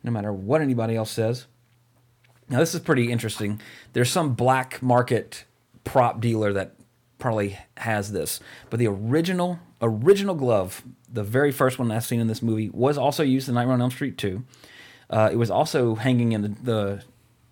[0.03, 1.47] no matter what anybody else says.
[2.49, 3.59] Now this is pretty interesting.
[3.93, 5.45] There's some black market
[5.83, 6.75] prop dealer that
[7.23, 12.27] probably has this, but the original original glove, the very first one I've seen in
[12.27, 14.43] this movie, was also used in Nightmare on Elm Street 2.
[15.09, 17.03] Uh, it was also hanging in the, the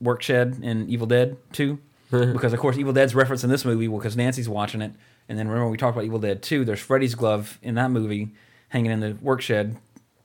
[0.02, 1.80] work shed in Evil Dead 2,
[2.12, 4.92] because of course Evil Dead's referenced in this movie because Nancy's watching it.
[5.30, 6.66] And then remember we talked about Evil Dead 2.
[6.66, 8.34] There's Freddy's glove in that movie
[8.68, 9.78] hanging in the work shed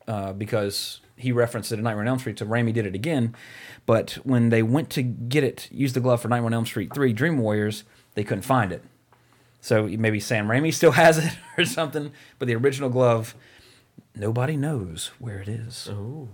[0.09, 2.41] uh, because he referenced it in Nightmare on Elm Street.
[2.41, 3.37] So Raimi did it again.
[3.87, 6.93] But when they went to get it, use the glove for Nightmare on Elm Street
[6.93, 8.83] 3 Dream Warriors, they couldn't find it.
[9.67, 12.13] So maybe Sam Raimi still has it or something.
[12.39, 13.35] But the original glove,
[14.15, 15.89] nobody knows where it is.
[15.91, 16.29] Oh.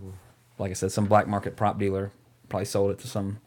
[0.59, 2.13] Like I said, some black market prop dealer
[2.51, 3.39] probably sold it to some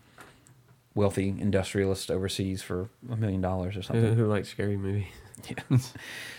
[0.95, 4.15] wealthy industrialist overseas for a million dollars or something.
[4.15, 5.05] who likes scary movies?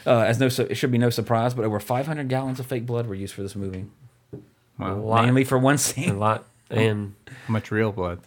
[0.06, 3.06] Uh, as no, it should be no surprise, but over 500 gallons of fake blood
[3.06, 3.84] were used for this movie,
[4.78, 4.96] Wow.
[4.96, 5.24] Lot.
[5.24, 6.10] mainly for one scene.
[6.10, 6.44] A lot.
[6.70, 7.14] And
[7.46, 8.20] How much real blood?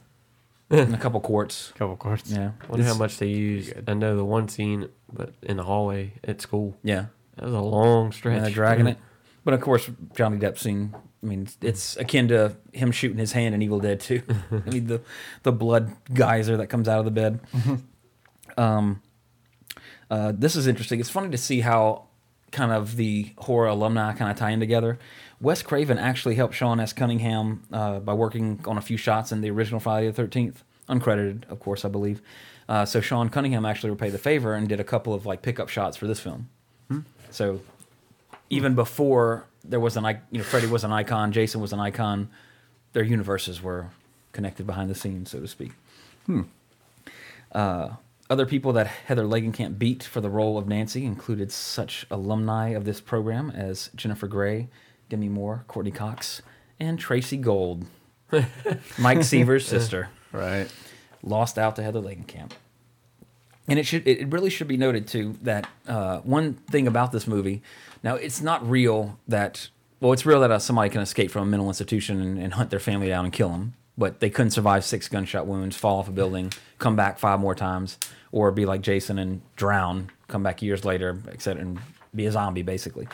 [0.69, 1.71] And a couple quarts.
[1.77, 2.29] couple quarts.
[2.31, 3.73] Yeah, wonder how much they used.
[3.87, 6.77] I know the one scene, but in the hallway at school.
[6.83, 7.05] Yeah,
[7.35, 8.35] That was a long stretch.
[8.37, 8.97] and they're dragging it.
[9.43, 10.93] But of course, Johnny Depp scene.
[11.23, 14.21] I mean, it's akin to him shooting his hand in Evil Dead too.
[14.51, 15.01] I mean, the
[15.43, 17.39] the blood geyser that comes out of the bed.
[18.57, 19.01] um,
[20.09, 20.99] uh, this is interesting.
[20.99, 22.05] It's funny to see how
[22.51, 24.97] kind of the horror alumni kind of tie in together.
[25.41, 26.91] Wes Craven actually helped Sean S.
[26.93, 31.49] Cunningham uh, by working on a few shots in the original Friday the Thirteenth, uncredited,
[31.49, 32.21] of course, I believe.
[32.67, 35.69] Uh, so Sean Cunningham actually repaid the favor and did a couple of like pickup
[35.69, 36.49] shots for this film.
[37.31, 37.61] So
[38.49, 42.29] even before there was an you know Freddy was an icon, Jason was an icon,
[42.93, 43.87] their universes were
[44.31, 45.71] connected behind the scenes, so to speak.
[47.51, 47.89] Uh,
[48.29, 52.85] other people that Heather Langenkamp beat for the role of Nancy included such alumni of
[52.85, 54.67] this program as Jennifer Grey,
[55.09, 56.41] Demi Moore, Courteney Cox,
[56.79, 57.85] and Tracey Gold,
[58.97, 60.67] Mike Seaver's sister Right.
[61.23, 62.51] lost out to Heather Langenkamp.
[63.67, 67.27] And it should it really should be noted too that uh, one thing about this
[67.27, 67.61] movie,
[68.03, 69.69] now it's not real that
[69.99, 72.69] well it's real that uh, somebody can escape from a mental institution and, and hunt
[72.71, 76.07] their family down and kill them, but they couldn't survive six gunshot wounds, fall off
[76.07, 77.97] a building, come back five more times,
[78.31, 81.79] or be like Jason and drown, come back years later, etc., and
[82.15, 83.07] be a zombie basically.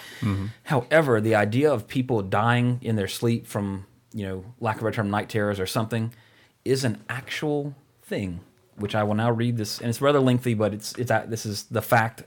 [0.63, 4.85] However, the idea of people dying in their sleep from you know lack of a
[4.85, 6.13] better term night terrors or something
[6.63, 8.39] is an actual thing,
[8.75, 11.63] which I will now read this, and it's rather lengthy, but it's it's this is
[11.63, 12.23] the fact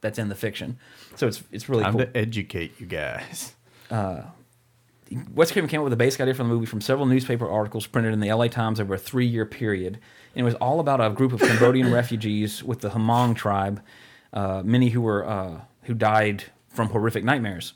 [0.00, 0.78] that's in the fiction,
[1.16, 2.02] so it's it's really Time cool.
[2.02, 3.54] to educate you guys.
[5.34, 7.86] Wes Craven came up with a basic idea for the movie from several newspaper articles
[7.86, 9.98] printed in the LA Times over a three year period.
[10.34, 13.82] And it was all about a group of Cambodian refugees with the Hmong tribe,
[14.32, 17.72] uh, many who were uh, who died from horrific nightmares.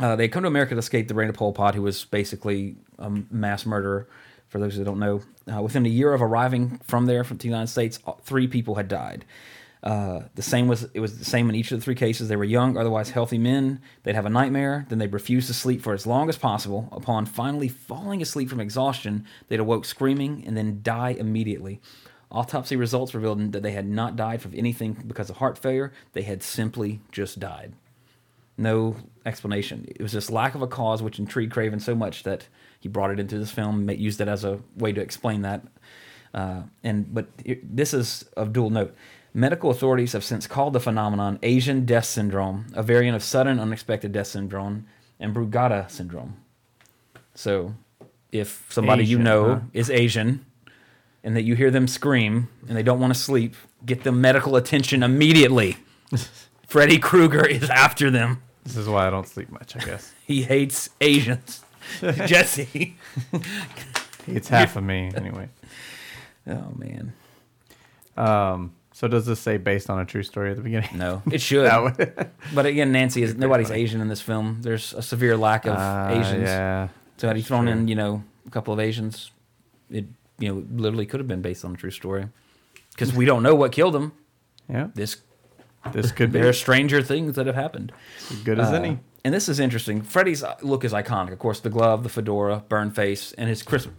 [0.00, 2.76] Uh, they come to America to escape the reign of Pol Pot, who was basically
[2.98, 4.08] a mass murderer.
[4.48, 7.48] For those that don't know, uh, within a year of arriving from there from the
[7.48, 9.24] United States, uh, three people had died.
[9.82, 12.28] Uh, the same was it was the same in each of the three cases.
[12.28, 13.80] They were young, otherwise healthy men.
[14.02, 16.88] They'd have a nightmare, then they'd refuse to sleep for as long as possible.
[16.92, 21.80] Upon finally falling asleep from exhaustion, they'd awoke screaming and then die immediately.
[22.32, 25.92] Autopsy results revealed that they had not died from anything because of heart failure.
[26.14, 27.74] They had simply just died.
[28.56, 29.86] No explanation.
[29.88, 32.48] It was this lack of a cause which intrigued Craven so much that
[32.80, 35.62] he brought it into this film, used it as a way to explain that.
[36.32, 38.94] Uh, and but it- this is of dual note.
[39.34, 44.12] Medical authorities have since called the phenomenon Asian death syndrome, a variant of sudden unexpected
[44.12, 44.86] death syndrome,
[45.20, 46.36] and Brugada syndrome.
[47.34, 47.74] So,
[48.30, 49.60] if somebody you know huh?
[49.72, 50.44] is Asian,
[51.24, 53.54] and that you hear them scream and they don't want to sleep,
[53.86, 55.76] get them medical attention immediately.
[56.66, 58.42] Freddy Krueger is after them.
[58.64, 60.12] This is why I don't sleep much, I guess.
[60.26, 61.62] He hates Asians.
[62.00, 62.96] Jesse.
[64.26, 65.48] It's half of me, anyway.
[66.46, 67.12] Oh man.
[68.16, 70.90] Um, so does this say based on a true story at the beginning?
[70.96, 71.68] No, it should.
[72.54, 74.58] But again, Nancy is nobody's Asian in this film.
[74.62, 76.44] There's a severe lack of Ah, Asians.
[76.44, 76.88] Yeah.
[77.18, 77.72] So had he thrown Sure.
[77.74, 79.30] in, you know, a couple of Asians,
[79.90, 80.06] it
[80.42, 82.28] you know literally could have been based on a true story.
[82.90, 84.12] Because we don't know what killed him.
[84.68, 84.88] Yeah.
[84.94, 85.16] This
[85.92, 87.92] This could be there are stranger things that have happened.
[88.44, 88.98] good as Uh, any.
[89.24, 90.02] And this is interesting.
[90.02, 91.32] Freddy's look is iconic.
[91.32, 93.94] Of course, the glove, the fedora, burn face, and his Christmas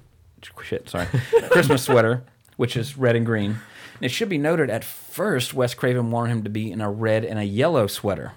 [0.61, 1.07] shit, sorry,
[1.49, 2.23] Christmas sweater,
[2.57, 3.51] which is red and green.
[3.95, 6.91] And it should be noted at first, Wes Craven wanted him to be in a
[6.91, 8.33] red and a yellow sweater.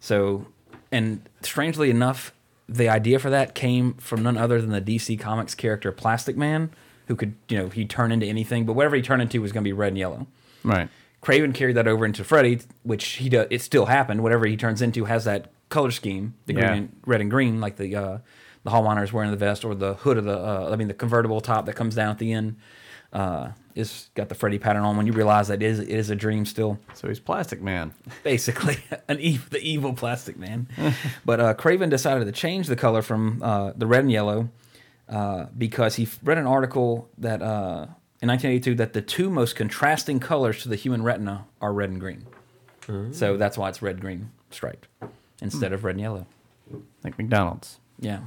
[0.00, 0.46] So,
[0.90, 2.32] and strangely enough,
[2.68, 6.70] the idea for that came from none other than the DC Comics character Plastic Man,
[7.12, 9.62] who could, you know, he'd turn into anything, but whatever he turned into was going
[9.62, 10.26] to be red and yellow.
[10.64, 10.88] Right.
[11.20, 13.48] Craven carried that over into Freddy, which he does.
[13.50, 14.22] It still happened.
[14.22, 16.72] Whatever he turns into has that color scheme, the green, Yeah.
[16.74, 18.18] and, red and green, like the uh,
[18.64, 20.38] the hall monitor is wearing the vest, or the hood of the.
[20.38, 22.56] Uh, I mean, the convertible top that comes down at the end
[23.12, 24.96] uh, is got the Freddy pattern on.
[24.96, 27.92] When you realize that it is it is a dream still, So he's Plastic Man.
[28.24, 30.66] basically an ev- the evil plastic man.
[31.24, 34.48] but uh, Craven decided to change the color from uh, the red and yellow
[35.12, 37.86] uh, because he read an article that uh,
[38.20, 42.00] in 1982 that the two most contrasting colors to the human retina are red and
[42.00, 42.26] green.
[43.12, 44.88] So that's why it's red green striped
[45.40, 46.26] instead of red and yellow.
[47.04, 47.78] Like McDonald's.
[47.98, 48.20] Yeah.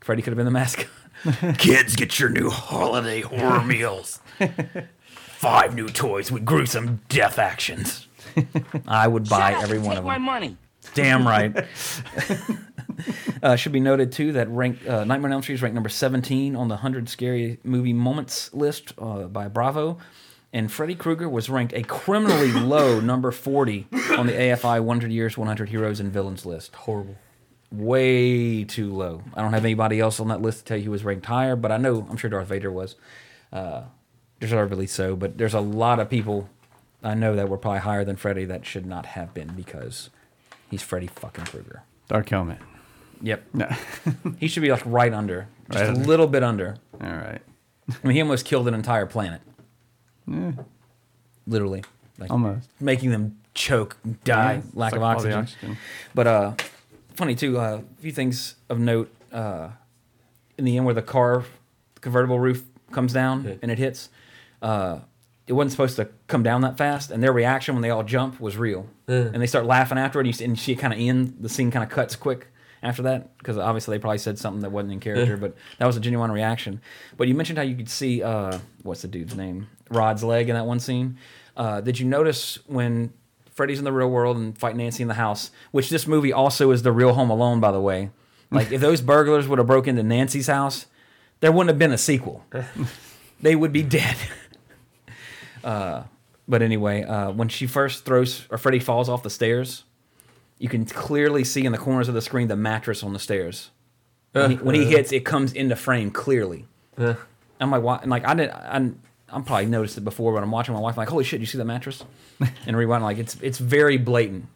[0.00, 0.86] Freddy could have been the mascot.
[1.58, 4.20] Kids, get your new holiday horror meals.
[5.16, 8.06] Five new toys with gruesome death actions.
[8.86, 10.04] I would buy every one of them.
[10.04, 10.56] my money.
[10.94, 11.64] Damn right.
[13.42, 15.88] uh, should be noted too that rank uh, Nightmare on Elm Street is ranked number
[15.88, 19.98] 17 on the 100 scary movie moments list uh, by Bravo,
[20.52, 25.36] and Freddy Krueger was ranked a criminally low number 40 on the AFI 100 Years
[25.36, 26.74] 100 Heroes and Villains list.
[26.74, 27.16] Horrible.
[27.70, 29.22] Way too low.
[29.34, 31.54] I don't have anybody else on that list to tell you who was ranked higher,
[31.54, 32.96] but I know I'm sure Darth Vader was.
[33.52, 33.82] Uh,
[34.40, 36.48] deservedly so, but there's a lot of people
[37.02, 40.10] I know that were probably higher than Freddy that should not have been because
[40.70, 41.82] he's Freddy fucking Krueger.
[42.08, 42.58] Dark Helmet.
[43.22, 43.42] Yep.
[43.52, 43.68] No.
[44.38, 46.04] He should be like right under, just Right a under.
[46.06, 46.76] little bit under.
[47.00, 47.40] All right.
[47.90, 49.40] I mean, he almost killed an entire planet.
[50.26, 50.52] Yeah.
[51.46, 51.82] Literally,
[52.18, 52.68] like Almost.
[52.80, 55.38] making them choke, die, Yeah, lack suck of all oxygen.
[55.38, 55.76] oxygen.
[56.14, 56.54] But uh,
[57.14, 57.58] funny too.
[57.58, 59.10] uh, A few things of note.
[59.32, 59.70] Uh,
[60.58, 61.44] in the end, where the car
[62.00, 63.54] convertible roof comes down Yeah.
[63.62, 64.10] and it hits,
[64.62, 64.98] uh,
[65.48, 68.38] it wasn't supposed to come down that fast, and their reaction when they all jump
[68.40, 69.30] was real, Yeah.
[69.32, 70.26] and they start laughing after it.
[70.26, 71.38] And you and it kind of end.
[71.40, 72.48] The scene kind of cuts quick
[72.82, 75.96] after that because obviously they probably said something that wasn't in character, but that was
[75.96, 76.80] a genuine reaction.
[77.16, 80.54] But you mentioned how you could see uh, what's the dude's name, Rod's leg in
[80.54, 81.16] that one scene.
[81.56, 83.12] Uh, did you notice when
[83.52, 86.70] Freddy's in the real world and fight Nancy in the house, which this movie also
[86.70, 88.10] is the real Home Alone, by the way.
[88.50, 90.86] Like if those burglars would have broke into Nancy's house,
[91.40, 92.44] there wouldn't have been a sequel.
[93.42, 94.16] they would be dead.
[95.64, 96.04] Uh,
[96.46, 99.84] but anyway, uh, when she first throws or Freddy falls off the stairs,
[100.58, 103.70] you can clearly see in the corners of the screen the mattress on the stairs.
[104.32, 106.66] When he, when he hits, it comes into frame clearly.
[106.96, 107.14] Uh,
[107.60, 108.00] I'm like, why?
[108.04, 108.54] Like I didn't.
[108.54, 110.94] I'm, I'm probably noticed it before, but I'm watching my wife.
[110.94, 111.40] I'm like, holy shit!
[111.40, 112.04] You see that mattress?
[112.66, 113.02] And rewind.
[113.02, 114.46] Like it's it's very blatant.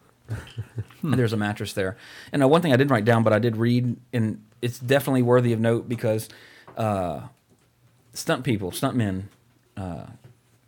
[1.02, 1.96] There's a mattress there.
[2.32, 5.22] And uh, one thing I didn't write down, but I did read, and it's definitely
[5.22, 6.28] worthy of note because
[6.76, 7.22] uh,
[8.14, 9.28] stunt people, stunt men,
[9.76, 10.06] uh,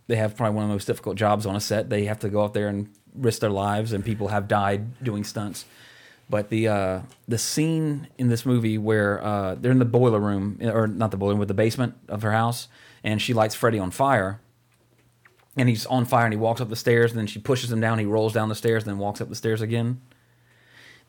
[0.07, 1.89] they have probably one of the most difficult jobs on a set.
[1.89, 5.23] They have to go out there and risk their lives, and people have died doing
[5.23, 5.65] stunts.
[6.29, 10.59] But the uh, the scene in this movie where uh, they're in the boiler room,
[10.61, 12.67] or not the boiler room, but the basement of her house,
[13.03, 14.41] and she lights Freddy on fire,
[15.55, 17.79] and he's on fire, and he walks up the stairs, and then she pushes him
[17.79, 17.99] down.
[17.99, 20.01] He rolls down the stairs, and then walks up the stairs again.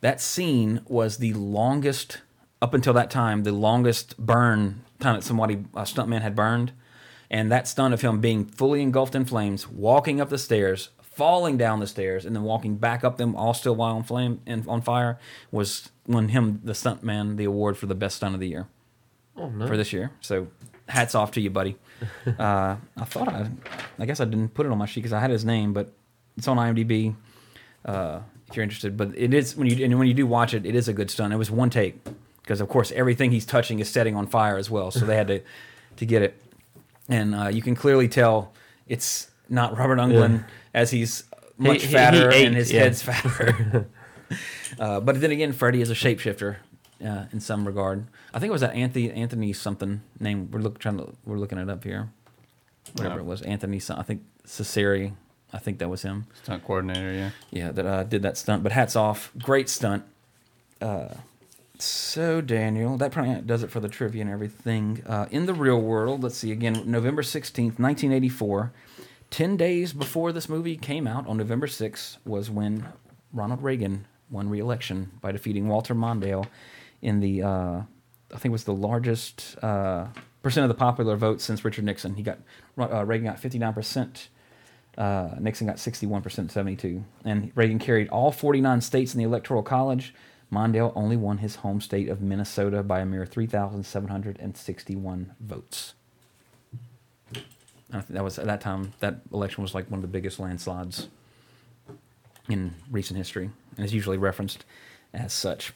[0.02, 2.20] That scene was the longest
[2.60, 6.72] up until that time, the longest burn time that somebody a stuntman had burned,
[7.30, 11.56] and that stunt of him being fully engulfed in flames, walking up the stairs, falling
[11.56, 14.66] down the stairs, and then walking back up them, all still while on flame and
[14.68, 15.18] on fire,
[15.50, 18.66] was when him the stuntman the award for the best stunt of the year
[19.36, 19.66] oh no.
[19.66, 20.10] for this year.
[20.20, 20.48] So
[20.88, 21.76] hats off to you, buddy.
[22.26, 23.48] Uh, I thought I,
[23.98, 25.92] I guess I didn't put it on my sheet because I had his name, but
[26.36, 27.14] it's on IMDb.
[27.84, 30.66] Uh, if you're interested, but it is when you and when you do watch it,
[30.66, 31.32] it is a good stunt.
[31.32, 31.98] It was one take
[32.42, 35.28] because of course everything he's touching is setting on fire as well, so they had
[35.28, 35.40] to
[35.96, 36.42] to get it,
[37.08, 38.52] and uh, you can clearly tell
[38.86, 41.24] it's not Robert Englund as he's
[41.56, 42.80] much he- he fatter ate, and his yeah.
[42.80, 43.88] head's fatter.
[44.78, 46.56] uh, but then again, Freddy is a shapeshifter
[47.04, 48.06] uh, in some regard.
[48.34, 50.50] I think it was that Anthony Anthony something name.
[50.50, 52.10] We're look, trying to we're looking it up here.
[52.94, 53.20] Whatever Yeah.
[53.20, 53.80] it was, Anthony.
[53.90, 55.12] I think Cecere.
[55.52, 56.26] I think that was him.
[56.42, 57.30] Stunt coordinator, yeah.
[57.50, 58.62] Yeah, that uh, did that stunt.
[58.62, 60.04] But hats off, great stunt.
[60.80, 61.08] Uh,
[61.82, 65.02] so Daniel, that probably does it for the trivia and everything.
[65.06, 68.72] Uh, in the real world, let's see again, November sixteenth, nineteen eighty-four.
[69.30, 72.86] Ten days before this movie came out, on November sixth, was when
[73.32, 76.46] Ronald Reagan won re-election by defeating Walter Mondale
[77.02, 77.82] in the, uh,
[78.32, 80.06] I think it was the largest uh,
[80.42, 82.14] percent of the popular vote since Richard Nixon.
[82.14, 82.38] He got
[82.78, 84.28] uh, Reagan got fifty-nine percent.
[84.96, 87.04] Uh, Nixon got 61%, 72.
[87.22, 90.14] And Reagan carried all 49 states in the Electoral College.
[90.52, 95.94] Mondale only won his home state of Minnesota by a mere 3,761 votes.
[97.92, 98.92] I think that was at that time.
[99.00, 101.08] That election was like one of the biggest landslides
[102.48, 104.64] in recent history, and is usually referenced
[105.12, 105.72] as such.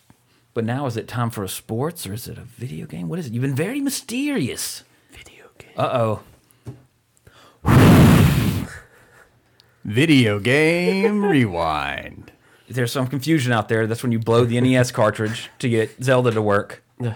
[0.54, 3.08] But now, is it time for a sports or is it a video game?
[3.08, 3.32] What is it?
[3.32, 4.82] You've been very mysterious.
[5.10, 5.70] Video game.
[5.76, 6.22] Uh oh.
[9.84, 12.32] Video game rewind.
[12.70, 13.86] There's some confusion out there.
[13.86, 16.82] That's when you blow the NES cartridge to get Zelda to work.
[17.02, 17.14] Uh,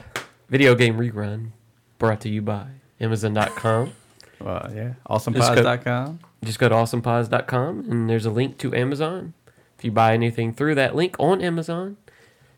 [0.50, 1.50] Video game rerun
[1.98, 2.66] brought to you by
[3.00, 3.92] Amazon.com.
[4.40, 4.94] Well, yeah.
[5.08, 6.18] Just Awesomepods.com.
[6.44, 9.32] Just go to awesomepods.com and there's a link to Amazon.
[9.78, 11.96] If you buy anything through that link on Amazon,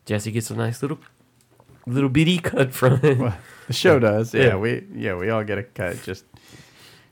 [0.04, 0.98] Jesse gets a nice little
[1.86, 3.18] little bitty cut from it.
[3.18, 3.36] Well,
[3.68, 4.34] the show does.
[4.34, 4.56] Yeah, Yeah.
[4.56, 6.02] we yeah we all get a cut.
[6.02, 6.24] Just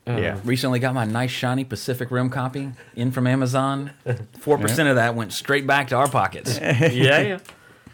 [0.07, 0.39] Uh, yeah.
[0.45, 3.93] Recently got my nice shiny Pacific Rim copy in from Amazon.
[4.41, 6.59] Four percent of that went straight back to our pockets.
[6.63, 7.39] yeah, yeah.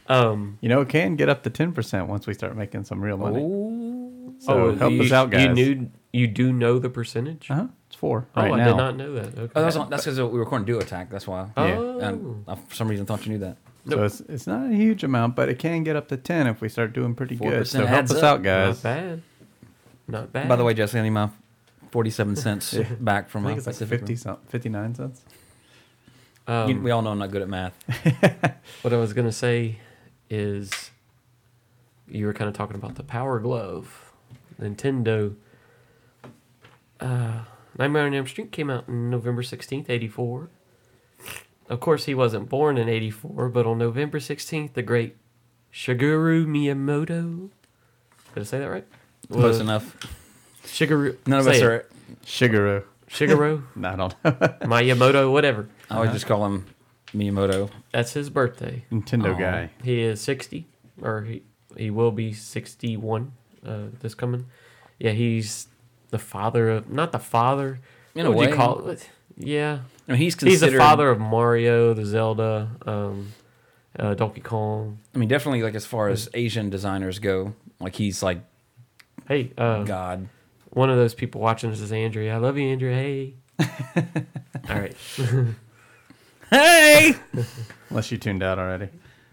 [0.09, 3.01] Um, You know, it can get up to ten percent once we start making some
[3.01, 3.41] real money.
[3.41, 4.35] Ooh.
[4.41, 5.43] So help you, us out, guys.
[5.43, 7.49] You knew you do know the percentage?
[7.51, 7.67] Uh-huh.
[7.87, 8.65] It's four Oh, right I now.
[8.69, 9.39] did not know that.
[9.39, 9.53] Okay.
[9.55, 11.11] Oh, that's that's because we were recording Duo Attack.
[11.11, 11.49] That's why.
[11.57, 11.79] Yeah.
[11.79, 12.37] Oh.
[12.49, 13.57] I, for some reason, thought you knew that.
[13.89, 16.61] So it's it's not a huge amount, but it can get up to ten if
[16.61, 17.63] we start doing pretty good.
[17.63, 18.25] 4% So help us up.
[18.25, 18.83] out, guys.
[18.83, 19.23] Not bad.
[20.09, 20.49] Not bad.
[20.49, 21.31] By the way, Jesse, I need my
[21.91, 24.17] forty-seven cents back from I my think it's like 50 Rim.
[24.17, 25.23] some, 59 cents.
[26.47, 27.75] um, You- we all know I'm not good at math.
[28.83, 29.79] what I was gonna say
[30.29, 30.91] is,
[32.09, 34.13] you were kind of talking about the Power Glove,
[34.61, 35.35] Nintendo.
[37.01, 37.45] Uh,
[37.79, 40.51] Nightmare on Elm Street came out in November sixteenth, eighty four.
[41.69, 45.17] Of course, he wasn't born in eighty four, but on November sixteenth, the great
[45.73, 47.51] Shigeru Miyamoto.
[48.35, 48.87] Did I say that right?
[49.31, 49.97] Close Was- enough.
[50.65, 51.17] Shigeru.
[51.27, 51.65] None of say us it.
[51.65, 51.87] are.
[52.25, 52.85] Shigeru.
[53.09, 54.31] Shigeru No, I don't know.
[54.69, 55.69] Miyamoto, whatever.
[55.91, 56.67] I always just call him
[57.15, 57.71] Miyamoto.
[57.93, 58.85] That's his birthday.
[58.93, 59.39] Nintendo Aw.
[59.39, 59.71] guy.
[59.83, 60.67] He is 60,
[61.03, 61.43] or he,
[61.77, 63.33] he will be 61
[63.67, 64.47] uh, this coming.
[64.99, 65.67] Yeah, he's
[66.11, 67.81] the father of, not the father.
[68.15, 68.51] In what a would way.
[68.51, 69.11] you call it?
[69.37, 69.81] Yeah.
[70.09, 73.33] I mean, he's He's the father of Mario, the Zelda, um,
[73.99, 74.99] uh, Donkey Kong.
[75.15, 78.41] I mean, definitely like as far as Asian designers go, like he's like
[79.29, 80.29] Hey, uh, God.
[80.71, 82.35] One of those people watching this is Andrea.
[82.35, 82.95] I love you, Andrea.
[82.95, 83.35] Hey.
[84.69, 84.97] All right.
[86.51, 87.15] Hey.
[87.91, 88.89] Unless you tuned out already.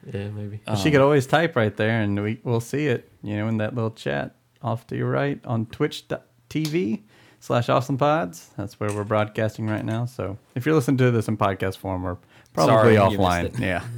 [0.06, 0.62] Yeah, maybe.
[0.68, 3.58] Um, she could always type right there and we, we'll see it, you know, in
[3.58, 7.02] that little chat off to your right on twitch.tv
[7.40, 8.48] slash awesomepods.
[8.56, 10.06] That's where we're broadcasting right now.
[10.06, 12.18] So if you're listening to this in podcast form, we're
[12.54, 13.60] probably Sorry, offline.
[13.60, 13.84] Yeah.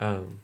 [0.00, 0.40] Um,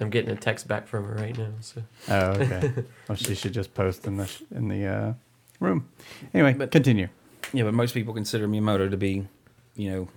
[0.00, 1.48] I'm getting a text back from her right now.
[1.60, 2.72] So Oh, okay.
[3.08, 5.12] well, she should just post in the sh- in the uh,
[5.60, 5.88] room.
[6.34, 7.08] Anyway, But- continue.
[7.52, 9.26] Yeah, but most people consider Miyamoto to be,
[9.74, 10.08] you know,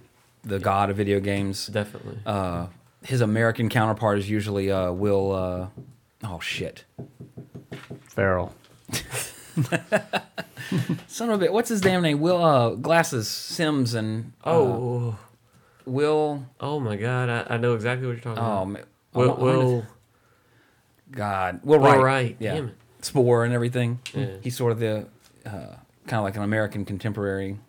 [0.43, 1.67] the god of video games.
[1.67, 2.19] definitely.
[2.25, 2.67] Uh,
[3.03, 5.31] his American counterpart is usually uh, Will.
[5.31, 5.67] Uh,
[6.23, 6.83] oh shit,
[8.01, 8.53] Farrell.
[11.07, 11.53] son of a bit.
[11.53, 12.19] What's his damn name?
[12.19, 15.17] Will uh, Glasses Sims and uh, oh,
[15.86, 16.45] Will.
[16.59, 17.29] oh my God!
[17.29, 18.67] I, I know exactly what you're talking Oh, about.
[18.69, 18.84] man.
[19.14, 19.86] Will, I wanna- Will
[21.11, 21.99] God, Will Will Wright.
[22.01, 22.76] Wright, Yeah, damn it.
[23.01, 23.99] Spore and everything.
[24.14, 24.28] Yeah.
[24.41, 25.05] He's sort of the
[25.45, 25.49] uh,
[26.07, 27.59] kind of like an American contemporary,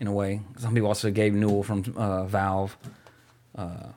[0.00, 0.40] in a way.
[0.58, 2.76] Some people also Gabe Newell from uh, Valve.
[3.56, 3.88] Uh,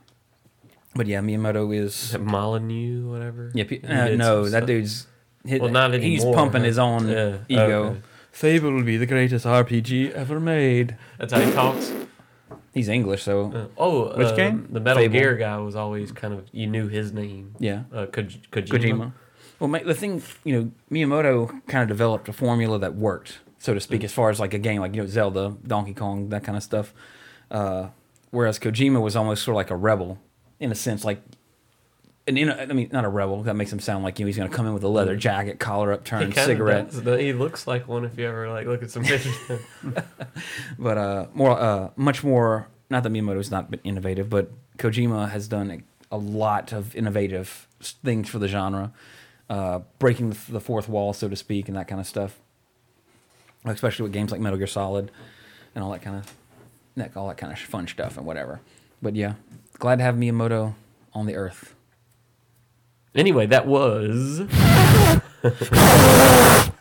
[0.95, 2.15] but yeah, Miyamoto Is is.
[2.15, 3.51] it Molyneux, whatever?
[3.53, 4.67] Yeah, pe- uh, no, that stuff.
[4.67, 5.07] dude's.
[5.45, 6.65] His, Well, not He's pumping huh?
[6.67, 7.83] his own Yeah, ego.
[7.83, 7.99] okay.
[8.31, 10.97] Fable will be the greatest RPG ever made.
[11.19, 11.91] That's how he talks.
[12.75, 14.67] He's English, so Uh, oh, Which uh, game?
[14.69, 15.13] The Metal Fable.
[15.13, 17.55] Gear guy was always kind of you knew his name.
[17.57, 17.83] yeah.
[17.91, 18.69] Uh, Koj- Kojima.
[18.79, 19.13] Kojima.
[19.59, 23.79] Well, the thing, you know, Miyamoto kind of developed a formula that worked, so to
[23.79, 26.57] speak, as far as like a game like you know Zelda, Donkey Kong, that kind
[26.57, 26.93] of stuff.
[27.49, 27.87] Uh,
[28.31, 30.19] whereas Kojima was almost sort of like a rebel
[30.59, 31.21] in a sense, like.
[32.27, 33.43] And in a, I mean, not a rebel.
[33.43, 35.15] That makes him sound like you know he's going to come in with a leather
[35.15, 36.91] jacket, collar upturned, kinda cigarette.
[36.91, 37.19] does.
[37.19, 39.35] He looks like one if you ever like look at some pictures.
[40.79, 42.67] but uh, more, uh, much more.
[42.89, 47.67] Not that Miyamoto's not been innovative, but Kojima has done a, a lot of innovative
[47.79, 48.91] things for the genre,
[49.49, 52.39] uh, breaking the, the fourth wall, so to speak, and that kind of stuff.
[53.65, 55.11] Especially with games like Metal Gear Solid
[55.73, 56.33] and all that kind of,
[56.95, 58.61] that all that kind of fun stuff and whatever.
[59.01, 59.33] But yeah,
[59.77, 60.73] glad to have Miyamoto
[61.13, 61.74] on the earth.
[63.15, 64.41] Anyway, that was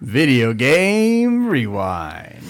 [0.00, 2.44] Video game rewind.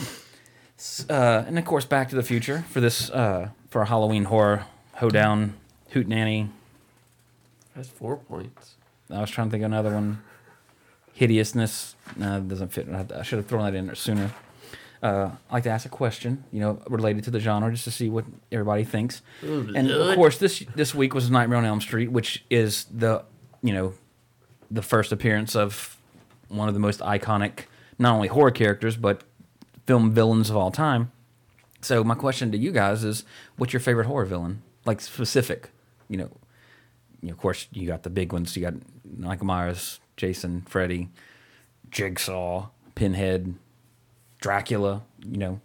[1.09, 4.66] Uh, and of course, Back to the Future for this uh, for our Halloween horror
[4.95, 5.55] hoedown
[5.91, 6.51] hoot nanny
[7.74, 8.74] that's four points.
[9.11, 10.22] I was trying to think of another one.
[11.14, 11.95] Hideousness.
[12.16, 12.89] No, it doesn't fit.
[12.89, 14.33] I I should have thrown that in there sooner.
[15.03, 17.90] Uh, I like to ask a question, you know, related to the genre, just to
[17.90, 19.22] see what everybody thinks.
[19.42, 23.24] and of course, this this week was Nightmare on Elm Street, which is the,
[23.62, 23.94] you know,
[24.70, 25.96] the first appearance of
[26.48, 27.61] one of the most iconic,
[27.98, 29.22] not only horror characters but
[29.86, 31.11] film villains of all time.
[31.80, 33.24] So my question to you guys is,
[33.57, 34.62] what's your favorite horror villain?
[34.84, 35.70] Like specific,
[36.09, 36.30] you know,
[37.22, 38.57] you know, of course, you got the big ones.
[38.57, 38.74] You got
[39.16, 41.09] Michael Myers, Jason, Freddy,
[41.90, 43.55] Jigsaw, Pinhead,
[44.41, 45.03] Dracula.
[45.24, 45.61] You know,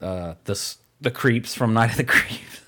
[0.00, 2.60] uh, the the creeps from Night of the Creeps.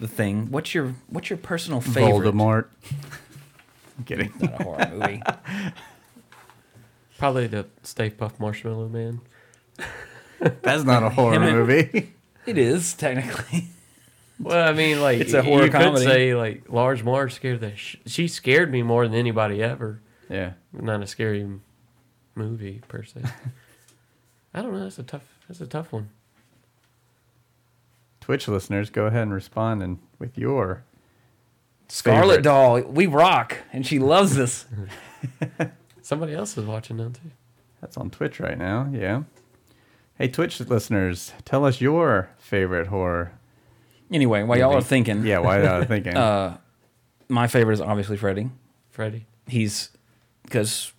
[0.00, 0.50] the thing.
[0.50, 2.34] What's your what's your personal favorite?
[2.34, 2.66] Voldemort.
[3.98, 4.32] I'm kidding.
[4.40, 5.22] Not a horror movie.
[7.18, 9.20] Probably the Stay Puft Marshmallow Man.
[10.62, 12.14] That's not a horror Him and- movie.
[12.46, 13.66] it is technically.
[14.38, 15.92] Well, I mean, like It's a horror you comedy.
[15.96, 20.00] could say like Large Marge scared the sh- she scared me more than anybody ever.
[20.30, 20.52] yeah.
[20.72, 21.46] Not a scary
[22.34, 23.20] movie per se.
[24.54, 24.80] I don't know.
[24.80, 25.24] That's a tough.
[25.48, 26.10] That's a tough one.
[28.20, 30.84] Twitch listeners, go ahead and respond and with your
[31.88, 32.42] Scarlet favorite.
[32.42, 34.66] Doll, we rock, and she loves this.
[36.02, 37.30] Somebody else is watching now too.
[37.80, 38.88] That's on Twitch right now.
[38.92, 39.22] Yeah.
[40.16, 43.32] Hey, Twitch listeners, tell us your favorite horror.
[44.12, 46.16] Anyway, while y'all are thinking, Yeah, why are you thinking?
[46.16, 46.58] uh,
[47.28, 48.50] my favorite is obviously Freddy.
[48.90, 49.26] Freddy.
[49.46, 49.90] He's
[50.44, 50.92] because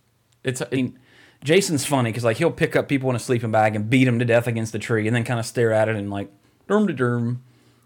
[0.43, 0.97] It's I mean,
[1.44, 4.20] Jason's funny because like he'll pick up people in a sleeping bag and beat them
[4.20, 6.30] to death against the tree, and then kind of stare at it and like
[6.70, 7.38] derm to derm,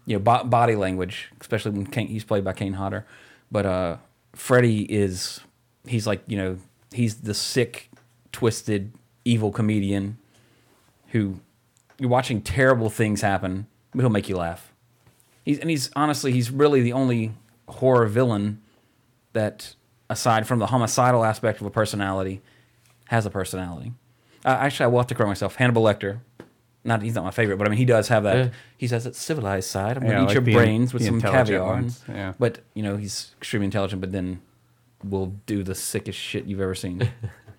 [0.04, 3.06] you know, bo- body language, especially when Kane, he's played by Kane Hodder.
[3.50, 3.96] But uh,
[4.34, 5.40] Freddy is
[5.86, 6.58] he's like you know
[6.92, 7.90] he's the sick,
[8.32, 8.92] twisted,
[9.24, 10.18] evil comedian
[11.08, 11.40] who
[11.98, 14.72] you're watching terrible things happen, but he'll make you laugh.
[15.44, 17.32] He's and he's honestly he's really the only
[17.68, 18.60] horror villain
[19.32, 19.74] that
[20.10, 22.42] aside from the homicidal aspect of a personality
[23.06, 23.92] has a personality.
[24.44, 25.56] Uh, actually, I will have to correct myself.
[25.56, 26.20] Hannibal Lecter,
[26.84, 28.36] not he's not my favorite, but I mean he does have that.
[28.36, 28.48] Yeah.
[28.78, 29.96] He has that civilized side.
[29.96, 31.74] I'm gonna eat like your the brains with some caviar.
[31.74, 32.34] and- yeah.
[32.38, 34.40] But you know he's extremely intelligent, but then
[35.02, 37.10] will do the sickest shit you've ever seen.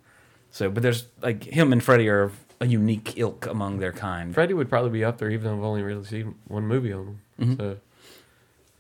[0.52, 4.34] so, but there's like him and Freddy are a unique ilk among their kind.
[4.34, 7.08] Freddy would probably be up there, even though I've only really seen one movie on
[7.08, 7.20] him.
[7.40, 7.56] Mm-hmm.
[7.56, 7.78] So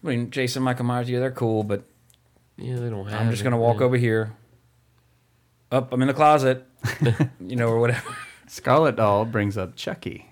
[0.03, 1.84] I mean, Jason, Michael Myers, yeah, they're cool, but
[2.57, 3.22] yeah, they don't have.
[3.22, 3.86] I'm just gonna walk yeah.
[3.86, 4.34] over here.
[5.72, 6.65] Up, I'm in the closet,
[7.39, 8.15] you know, or whatever.
[8.47, 10.30] Scarlet Doll brings up Chucky.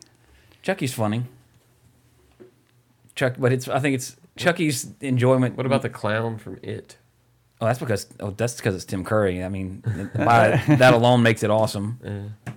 [0.61, 1.23] Chucky's funny.
[3.15, 5.57] Chuck, but it's I think it's Chucky's enjoyment.
[5.57, 6.97] What about the clown from It?
[7.61, 9.43] Oh, that's because oh, that's because it's Tim Curry.
[9.43, 9.83] I mean,
[10.15, 11.99] by, that alone makes it awesome.
[12.47, 12.51] Uh,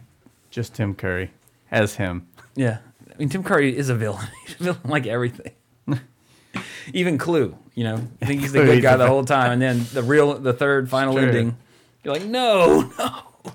[0.50, 1.30] Just Tim Curry
[1.70, 2.26] as him.
[2.56, 2.78] Yeah,
[3.12, 4.26] I mean, Tim Curry is a villain.
[4.46, 5.52] He's a villain like everything.
[6.94, 9.60] Even Clue, you know, I think he's the good guy the the whole time, and
[9.60, 11.24] then the real, the third final true.
[11.24, 11.56] ending,
[12.04, 13.52] you're like, no, no.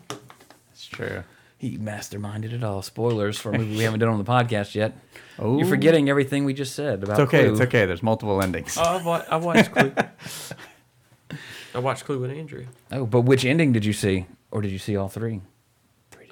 [0.72, 1.24] It's true.
[1.58, 2.82] He masterminded it all.
[2.82, 4.98] Spoilers for a movie we haven't done on the podcast yet.
[5.40, 7.44] Oh, You're forgetting everything we just said about It's okay.
[7.44, 7.52] Clue.
[7.54, 7.86] It's okay.
[7.86, 8.78] There's multiple endings.
[8.78, 9.94] oh, I've wa- I watched Clue.
[11.76, 12.66] I watched Clue with Andrew.
[12.92, 15.42] Oh, but which ending did you see, or did you see all three?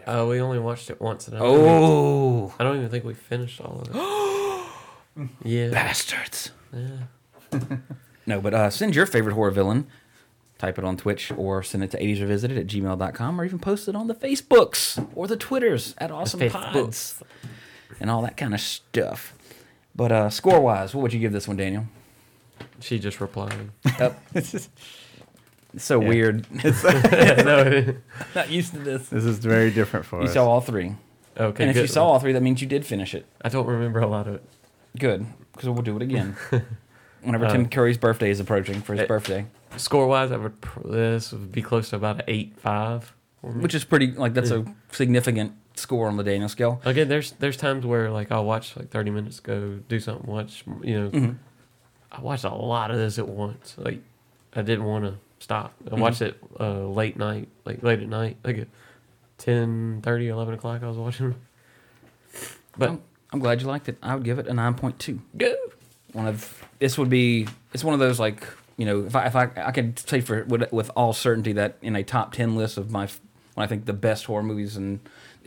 [0.06, 3.06] Uh, we only watched it once, and I don't, even, Oh, I don't even think
[3.06, 5.30] we finished all of it.
[5.44, 6.52] yeah, bastards!
[6.74, 7.60] yeah.
[8.28, 9.88] No, but uh, send your favorite horror villain.
[10.62, 13.88] Type it on Twitch or send it to 80s Revisited at gmail.com or even post
[13.88, 16.52] it on the Facebooks or the Twitters at Awesome Facebooks.
[16.74, 17.24] Pods
[18.00, 19.34] and all that kind of stuff.
[19.96, 21.86] But uh, score wise, what would you give this one, Daniel?
[22.80, 23.72] She just replied.
[24.36, 24.70] It's just-
[25.74, 26.08] It's so Yeah.
[26.10, 26.46] weird.
[26.64, 27.96] no,
[28.36, 29.10] Not used to this.
[29.10, 30.30] this is very different for You us.
[30.30, 30.96] You saw all three.
[31.38, 31.64] okay.
[31.64, 33.26] and if you saw all three, that means you did finish it.
[33.42, 34.44] I don't remember a lot of it.
[35.00, 36.36] Good, because we'll do it again.
[37.24, 39.46] Whenever Uh, Tim Curry's birthday is approaching for his eh, birthday.
[39.78, 43.14] Score wise, I would pr- this would be close to about an eight five.
[43.42, 46.82] which is pretty like that's a significant score on the Daniel scale.
[46.86, 50.64] Again, there's there's times where like I'll watch like thirty minutes, go do something, watch
[50.84, 51.10] you know.
[51.10, 51.32] Mm-hmm.
[52.12, 53.76] I watched a lot of this at once.
[53.78, 54.02] Like
[54.54, 55.74] I didn't want to stop.
[55.84, 55.96] Mm-hmm.
[55.96, 58.68] I watched it uh, late night, like late at night, like at
[59.38, 60.84] 10, 30, 11 o'clock.
[60.84, 61.36] I was watching.
[62.78, 63.02] But I'm,
[63.34, 63.98] I'm glad you liked it.
[64.04, 65.22] I would give it a nine point two.
[65.38, 65.54] go.
[66.14, 68.46] One of this would be it's one of those like
[68.82, 71.78] you know if I if I I can say for with, with all certainty that
[71.84, 73.08] in a top ten list of my
[73.54, 75.00] when I think the best horror movies and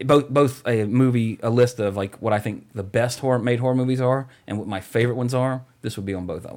[0.04, 3.58] both both a movie a list of like what I think the best horror made
[3.58, 5.62] horror movies are and what my favorite ones are.
[5.82, 6.54] This would be on both of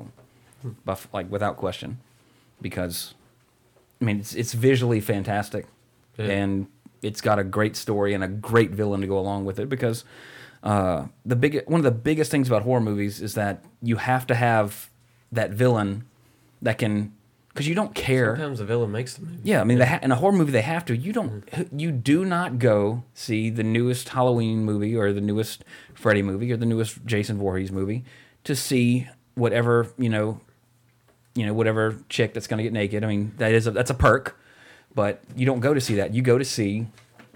[0.63, 1.97] them, but like without question,
[2.61, 3.15] because
[4.01, 5.65] I mean it's it's visually fantastic,
[6.17, 6.25] Yeah.
[6.25, 6.67] and
[7.01, 10.03] it's got a great story and a great villain to go along with it because
[10.63, 14.25] uh, the big one of the biggest things about horror movies is that you have
[14.27, 14.89] to have
[15.31, 16.03] that villain
[16.61, 17.13] that can
[17.49, 18.35] because you don't care.
[18.35, 19.39] Sometimes the villain makes the movie.
[19.43, 20.95] Yeah, I mean, they ha- in a horror movie they have to.
[20.95, 21.43] You don't.
[21.75, 25.63] You do not go see the newest Halloween movie or the newest
[25.95, 28.05] Freddy movie or the newest Jason Voorhees movie
[28.43, 30.39] to see whatever you know,
[31.33, 33.03] you know, whatever chick that's going to get naked.
[33.03, 34.39] I mean, that is a, that's a perk,
[34.93, 36.13] but you don't go to see that.
[36.13, 36.87] You go to see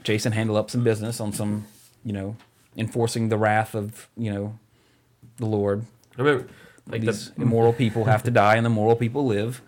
[0.03, 1.65] Jason handle up some business on some,
[2.05, 2.35] you know,
[2.77, 4.59] enforcing the wrath of you know,
[5.37, 5.85] the Lord.
[6.17, 6.47] I remember
[6.87, 9.61] like These the, immoral people have to die, and the moral people live.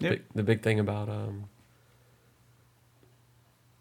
[0.00, 0.10] Yep.
[0.10, 1.44] big, the big thing about um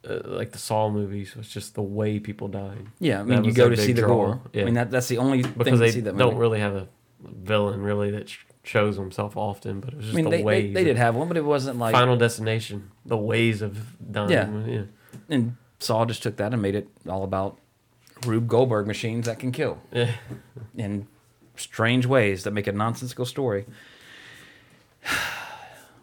[0.07, 2.87] uh, like the Saw movies was just the way people died.
[2.99, 4.07] Yeah, I That mean, you go to see the draw.
[4.15, 4.41] gore.
[4.53, 4.61] Yeah.
[4.63, 6.39] I mean, that that's the only thing because to they see that don't movie.
[6.41, 6.87] really have a
[7.23, 10.37] villain really that sh- shows himself often, but it was I just mean, the they,
[10.37, 10.73] they, ways.
[10.73, 11.93] they did have one, but it wasn't like.
[11.93, 14.29] Final Destination, the ways of dying.
[14.31, 14.49] Yeah.
[14.67, 14.81] yeah.
[15.29, 17.59] And Saw just took that and made it all about
[18.25, 20.11] Rube Goldberg machines that can kill Yeah.
[20.75, 21.07] in
[21.55, 23.65] strange ways that make a nonsensical story.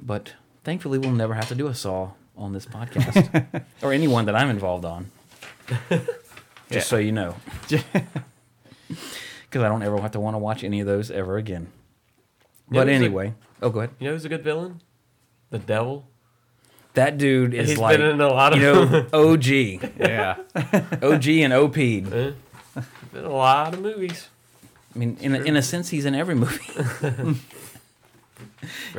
[0.00, 4.36] But thankfully, we'll never have to do a Saw on this podcast or anyone that
[4.36, 5.10] I'm involved on.
[5.90, 6.08] Just
[6.70, 6.80] Yeah.
[6.80, 7.34] so you know.
[8.88, 11.68] Because I don't ever have to want to watch any of those ever again.
[12.70, 13.90] Yeah, But there's a- anyway, oh, go ahead.
[13.98, 14.82] You know who's a good villain?
[15.50, 16.06] The devil.
[16.94, 19.46] That dude is He's like, been in a lot of you know, OG,
[19.98, 20.36] Yeah.
[21.02, 21.74] OG and OP.
[21.74, 22.34] Been
[23.14, 24.28] a lot of movies.
[24.98, 26.58] I mean, in a, in a sense, he's in every movie.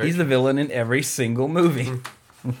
[0.00, 1.92] he's the villain in every single movie.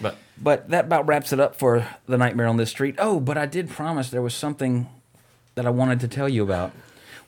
[0.00, 2.94] But But that about wraps it up for the Nightmare on this street.
[2.98, 4.88] Oh, but I did promise there was something
[5.56, 6.70] that I wanted to tell you about.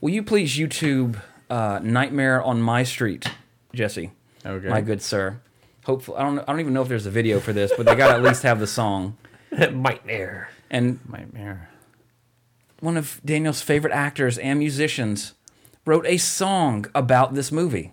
[0.00, 3.26] Will you please YouTube uh, Nightmare on My Street,
[3.74, 4.12] Jesse?
[4.46, 4.68] Okay.
[4.68, 5.40] My good sir.
[5.82, 6.38] Hopefully, I don't.
[6.38, 8.22] I don't even know if there's a video for this, but they got to at
[8.22, 9.16] least have the song.
[9.50, 10.50] Nightmare.
[10.70, 11.69] And Nightmare.
[12.80, 15.34] One of Daniel's favorite actors and musicians
[15.84, 17.92] wrote a song about this movie.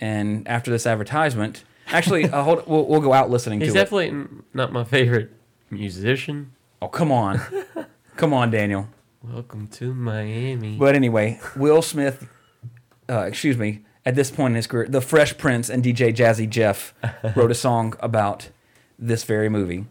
[0.00, 3.80] And after this advertisement, actually, uh, hold, we'll, we'll go out listening He's to it.
[3.80, 5.30] He's definitely not my favorite
[5.70, 6.52] musician.
[6.82, 7.40] Oh, come on,
[8.16, 8.88] come on, Daniel.
[9.22, 10.76] Welcome to Miami.
[10.76, 12.28] But anyway, Will Smith,
[13.08, 16.48] uh, excuse me, at this point in his career, the Fresh Prince and DJ Jazzy
[16.48, 16.94] Jeff
[17.34, 18.50] wrote a song about
[18.98, 19.86] this very movie.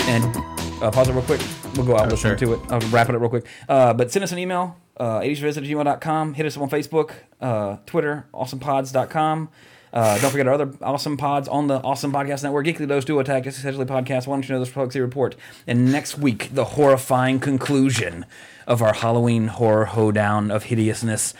[0.00, 0.36] And
[0.82, 1.40] uh, pause it real quick.
[1.74, 2.60] We'll go out and listen to it.
[2.70, 3.46] I'll wrap it up real quick.
[3.68, 6.34] Uh, but send us an email, uh, 80svisit gmail.com.
[6.34, 9.48] Hit us up on Facebook, uh, Twitter, awesomepods.com.
[9.92, 12.64] Uh, don't forget our other awesome pods on the Awesome Podcast Network.
[12.66, 15.36] Geekly Dose, Duo Attack, Essentially Podcast, Why Don't You Know This Galaxy Report.
[15.66, 18.24] And next week, the horrifying conclusion
[18.66, 21.34] of our Halloween horror hoedown of hideousness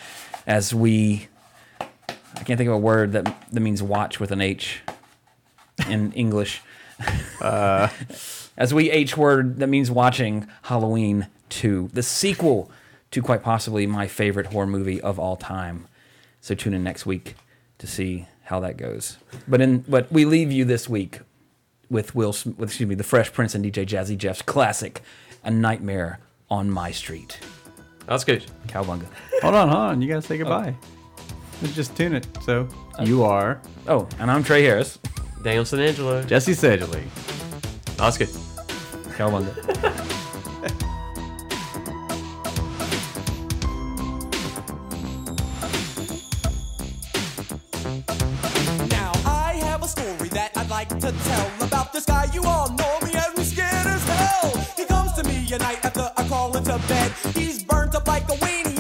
[0.47, 1.29] as we.
[1.81, 4.81] I can't think of a word that, that means watch with an H
[5.89, 6.63] in English.
[8.57, 12.71] as we H word that means watching Halloween 2, the sequel
[13.11, 15.87] to quite possibly my favorite horror movie of all time.
[16.41, 17.35] So tune in next week
[17.79, 19.19] to see how that goes.
[19.47, 21.21] But in but we leave you this week
[21.91, 25.03] with Will with excuse me, the Fresh Prince and DJ Jazzy Jeff's classic
[25.45, 27.39] A Nightmare on My Street.
[28.07, 28.45] That's good.
[28.67, 29.07] Cowbunga.
[29.43, 30.03] Hold on, hold on.
[30.03, 30.39] You gotta say oh.
[30.39, 30.75] goodbye.
[31.75, 32.27] Just tune it.
[32.45, 34.99] So uh, you are Oh, and I'm Trey Harris.
[35.43, 36.27] Daniel Santangelo.
[36.27, 37.03] Jesse Sedgley.
[38.03, 38.31] That's good.
[39.15, 39.55] Cowbunga.
[48.91, 52.29] Now I have a story that I'd like to tell about this guy.
[52.35, 54.51] You all know me as me scared as hell.
[54.77, 57.13] He comes to me at night after I crawl into bed.
[57.37, 58.72] He's burnt up like a weenie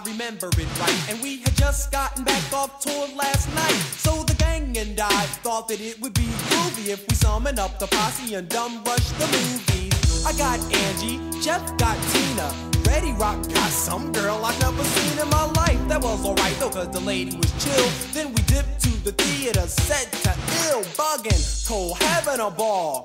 [0.00, 1.10] remember it right.
[1.10, 3.80] And we had just gotten back off tour last night.
[3.98, 7.78] So the gang and I thought that it would be groovy if we summon up
[7.78, 10.26] the posse and dumb rush the movies.
[10.26, 12.52] I got Angie, Jeff got Tina.
[12.86, 15.88] Ready Rock got some girl I've never seen in my life.
[15.88, 17.88] That was alright though, cause the lady was chill.
[18.12, 20.30] Then we dipped to the theater, set to
[20.68, 23.04] ill, bugging, told having a ball.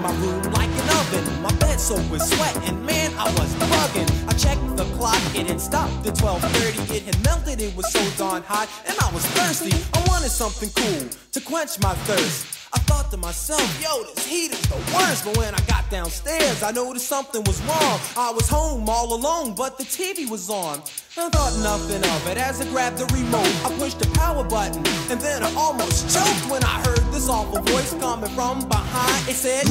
[0.00, 1.42] My room like an oven.
[1.42, 4.08] My bed soaked with sweat, and man, I was bugging.
[4.28, 6.90] I checked the clock, it had stopped at 12:30.
[6.96, 9.76] It had melted, it was so darn hot, and I was thirsty.
[9.94, 12.59] I wanted something cool to quench my thirst.
[12.72, 15.24] I thought to myself, yo, this heat is the worst.
[15.24, 17.98] But when I got downstairs, I noticed something was wrong.
[18.16, 20.78] I was home all alone, but the TV was on.
[21.18, 23.50] I thought nothing of it as I grabbed the remote.
[23.64, 27.60] I pushed the power button, and then I almost choked when I heard this awful
[27.62, 29.28] voice coming from behind.
[29.28, 29.66] It said,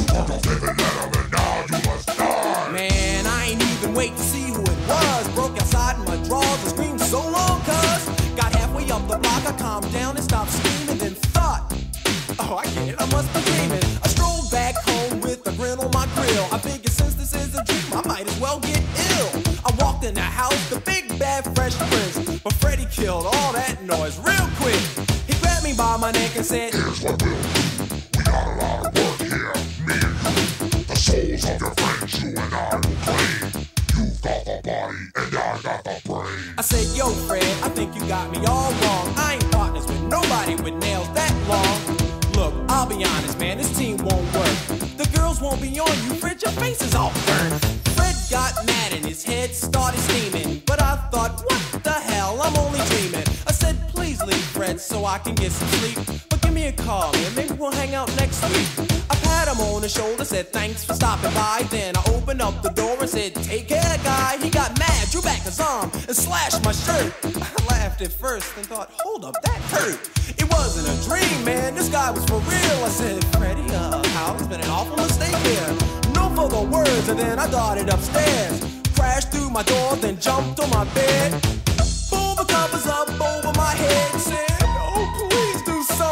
[2.70, 5.28] Man, I ain't even wait to see who it was.
[5.34, 8.08] Broke outside in my drawers and screamed so long, cuz.
[8.36, 11.29] Got halfway up the block, I calmed down and stopped screaming, then
[12.52, 13.84] Oh, I get it, I must be dreaming.
[14.02, 16.48] I stroll back home with a grin on my grill.
[16.50, 18.82] I figured since this is a dream, I might as well get
[19.14, 19.30] ill.
[19.64, 22.40] I walked in the house, the big bad fresh prince.
[22.40, 24.82] But Freddy killed all that noise real quick.
[25.28, 27.22] He grabbed me by my neck and said, Here's what.
[27.22, 29.54] We got a lot of work here.
[29.86, 30.82] Me and you.
[30.90, 32.99] The souls of your friends, you and I
[55.10, 55.98] I can get some sleep.
[56.28, 58.68] But give me a call, and maybe we'll hang out next week.
[59.10, 61.66] I pat him on the shoulder, said thanks for stopping by.
[61.68, 64.38] Then I opened up the door and said, take care, guy.
[64.40, 67.12] He got mad, drew back his arm, and slashed my shirt.
[67.24, 69.98] I laughed at first and thought, hold up, that hurt.
[70.38, 72.78] It wasn't a dream, man, this guy was for real.
[72.84, 75.70] I said, Freddy, uh, Hal, it's been an awful mistake here.
[76.14, 78.62] No further words, and then I darted upstairs.
[78.94, 81.32] Crashed through my door, then jumped on my bed.
[82.08, 84.49] Pulled the covers up over my head said,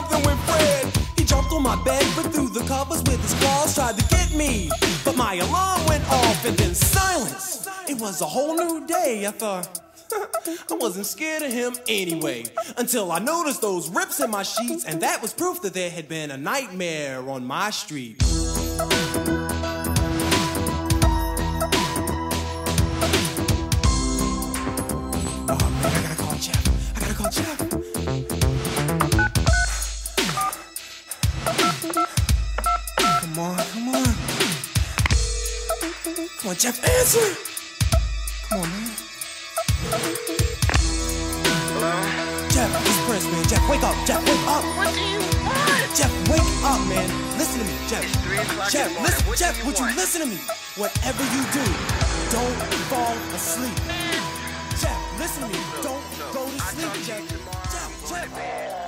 [0.09, 1.09] something with Fred.
[1.16, 4.32] He jumped on my bed, but through the covers with his claws, tried to get
[4.34, 4.70] me.
[5.04, 7.68] But my alarm went off and then silence.
[7.88, 9.26] It was a whole new day.
[9.26, 9.80] I thought,
[10.70, 12.44] I wasn't scared of him anyway.
[12.76, 16.09] Until I noticed those rips in my sheets, and that was proof that there had
[16.09, 18.22] been a nightmare on my street.
[36.59, 37.36] Jeff, answer.
[38.50, 38.90] Come on, man.
[42.50, 43.44] Jeff, it's Prince, man.
[43.46, 43.94] Jeff, wake up.
[44.06, 44.64] Jeff, wake up.
[44.76, 45.96] What do you want?
[45.96, 47.09] Jeff, wake up, man.
[47.38, 48.02] Listen to me, Jeff.
[48.24, 49.04] three o'clock Jeff, in the morning.
[49.04, 50.36] listen, What do Jeff, you would you listen to me?
[50.76, 51.64] Whatever you do,
[52.34, 52.59] don't
[52.90, 53.78] fall asleep.
[54.82, 55.61] Jeff, listen to me.
[55.82, 56.02] Don't
[56.34, 57.28] go to sleep, talk Jeff.
[57.28, 58.88] tomorrow Jeff, Jeff.